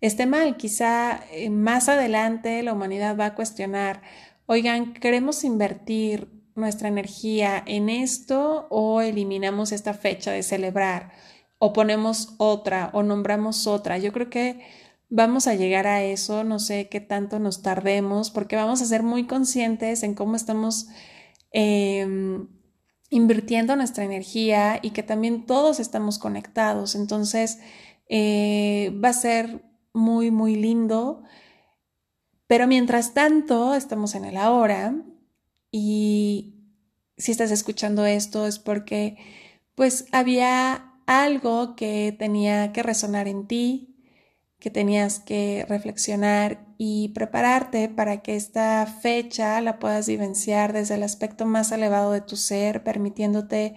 esté 0.00 0.26
mal, 0.26 0.56
quizá 0.56 1.20
eh, 1.32 1.50
más 1.50 1.88
adelante 1.88 2.62
la 2.62 2.72
humanidad 2.72 3.16
va 3.18 3.26
a 3.26 3.34
cuestionar, 3.34 4.02
oigan, 4.46 4.94
queremos 4.94 5.44
invertir 5.44 6.41
nuestra 6.54 6.88
energía 6.88 7.62
en 7.66 7.88
esto 7.88 8.66
o 8.70 9.00
eliminamos 9.00 9.72
esta 9.72 9.94
fecha 9.94 10.32
de 10.32 10.42
celebrar 10.42 11.12
o 11.58 11.72
ponemos 11.72 12.34
otra 12.38 12.90
o 12.92 13.02
nombramos 13.02 13.66
otra. 13.66 13.98
Yo 13.98 14.12
creo 14.12 14.30
que 14.30 14.60
vamos 15.08 15.46
a 15.46 15.54
llegar 15.54 15.86
a 15.86 16.02
eso, 16.02 16.42
no 16.42 16.58
sé 16.58 16.88
qué 16.88 17.00
tanto 17.00 17.38
nos 17.38 17.62
tardemos 17.62 18.30
porque 18.30 18.56
vamos 18.56 18.82
a 18.82 18.86
ser 18.86 19.02
muy 19.02 19.26
conscientes 19.26 20.02
en 20.02 20.14
cómo 20.14 20.36
estamos 20.36 20.88
em, 21.52 22.48
invirtiendo 23.10 23.76
nuestra 23.76 24.04
energía 24.04 24.80
y 24.82 24.90
que 24.90 25.02
también 25.02 25.46
todos 25.46 25.80
estamos 25.80 26.18
conectados. 26.18 26.94
Entonces, 26.94 27.60
eh, 28.08 28.92
va 29.04 29.10
a 29.10 29.12
ser 29.12 29.62
muy, 29.92 30.30
muy 30.30 30.56
lindo. 30.56 31.22
Pero 32.46 32.66
mientras 32.66 33.14
tanto, 33.14 33.74
estamos 33.74 34.14
en 34.14 34.24
el 34.24 34.36
ahora 34.36 34.94
y 35.72 36.54
si 37.16 37.32
estás 37.32 37.50
escuchando 37.50 38.06
esto 38.06 38.46
es 38.46 38.58
porque 38.58 39.16
pues 39.74 40.06
había 40.12 40.92
algo 41.06 41.74
que 41.74 42.14
tenía 42.16 42.72
que 42.72 42.82
resonar 42.82 43.26
en 43.26 43.48
ti, 43.48 43.96
que 44.58 44.70
tenías 44.70 45.18
que 45.18 45.66
reflexionar 45.68 46.64
y 46.78 47.08
prepararte 47.08 47.88
para 47.88 48.22
que 48.22 48.36
esta 48.36 48.86
fecha 48.86 49.60
la 49.60 49.78
puedas 49.78 50.06
vivenciar 50.06 50.72
desde 50.72 50.94
el 50.94 51.02
aspecto 51.02 51.46
más 51.46 51.72
elevado 51.72 52.12
de 52.12 52.20
tu 52.20 52.36
ser, 52.36 52.84
permitiéndote 52.84 53.74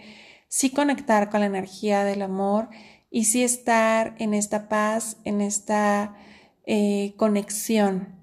sí 0.48 0.70
conectar 0.70 1.30
con 1.30 1.40
la 1.40 1.48
energía 1.48 2.04
del 2.04 2.22
amor 2.22 2.70
y 3.10 3.26
sí 3.26 3.44
estar 3.44 4.16
en 4.20 4.34
esta 4.34 4.68
paz, 4.70 5.18
en 5.24 5.42
esta 5.42 6.16
eh, 6.66 7.14
conexión. 7.18 8.15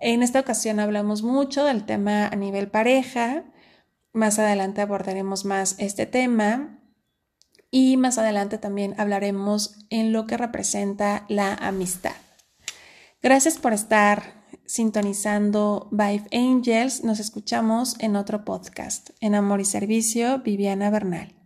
En 0.00 0.22
esta 0.22 0.40
ocasión 0.40 0.80
hablamos 0.80 1.22
mucho 1.22 1.64
del 1.64 1.84
tema 1.84 2.26
a 2.26 2.34
nivel 2.34 2.68
pareja. 2.68 3.44
Más 4.12 4.38
adelante 4.38 4.80
abordaremos 4.80 5.44
más 5.44 5.76
este 5.78 6.06
tema 6.06 6.80
y 7.70 7.96
más 7.98 8.18
adelante 8.18 8.58
también 8.58 8.94
hablaremos 8.98 9.86
en 9.90 10.12
lo 10.12 10.26
que 10.26 10.38
representa 10.38 11.26
la 11.28 11.54
amistad. 11.54 12.16
Gracias 13.22 13.58
por 13.58 13.74
estar 13.74 14.40
sintonizando 14.64 15.88
Vive 15.90 16.26
Angels. 16.32 17.04
Nos 17.04 17.20
escuchamos 17.20 17.96
en 18.00 18.16
otro 18.16 18.44
podcast. 18.44 19.10
En 19.20 19.34
Amor 19.34 19.60
y 19.60 19.66
Servicio, 19.66 20.38
Viviana 20.38 20.88
Bernal. 20.90 21.39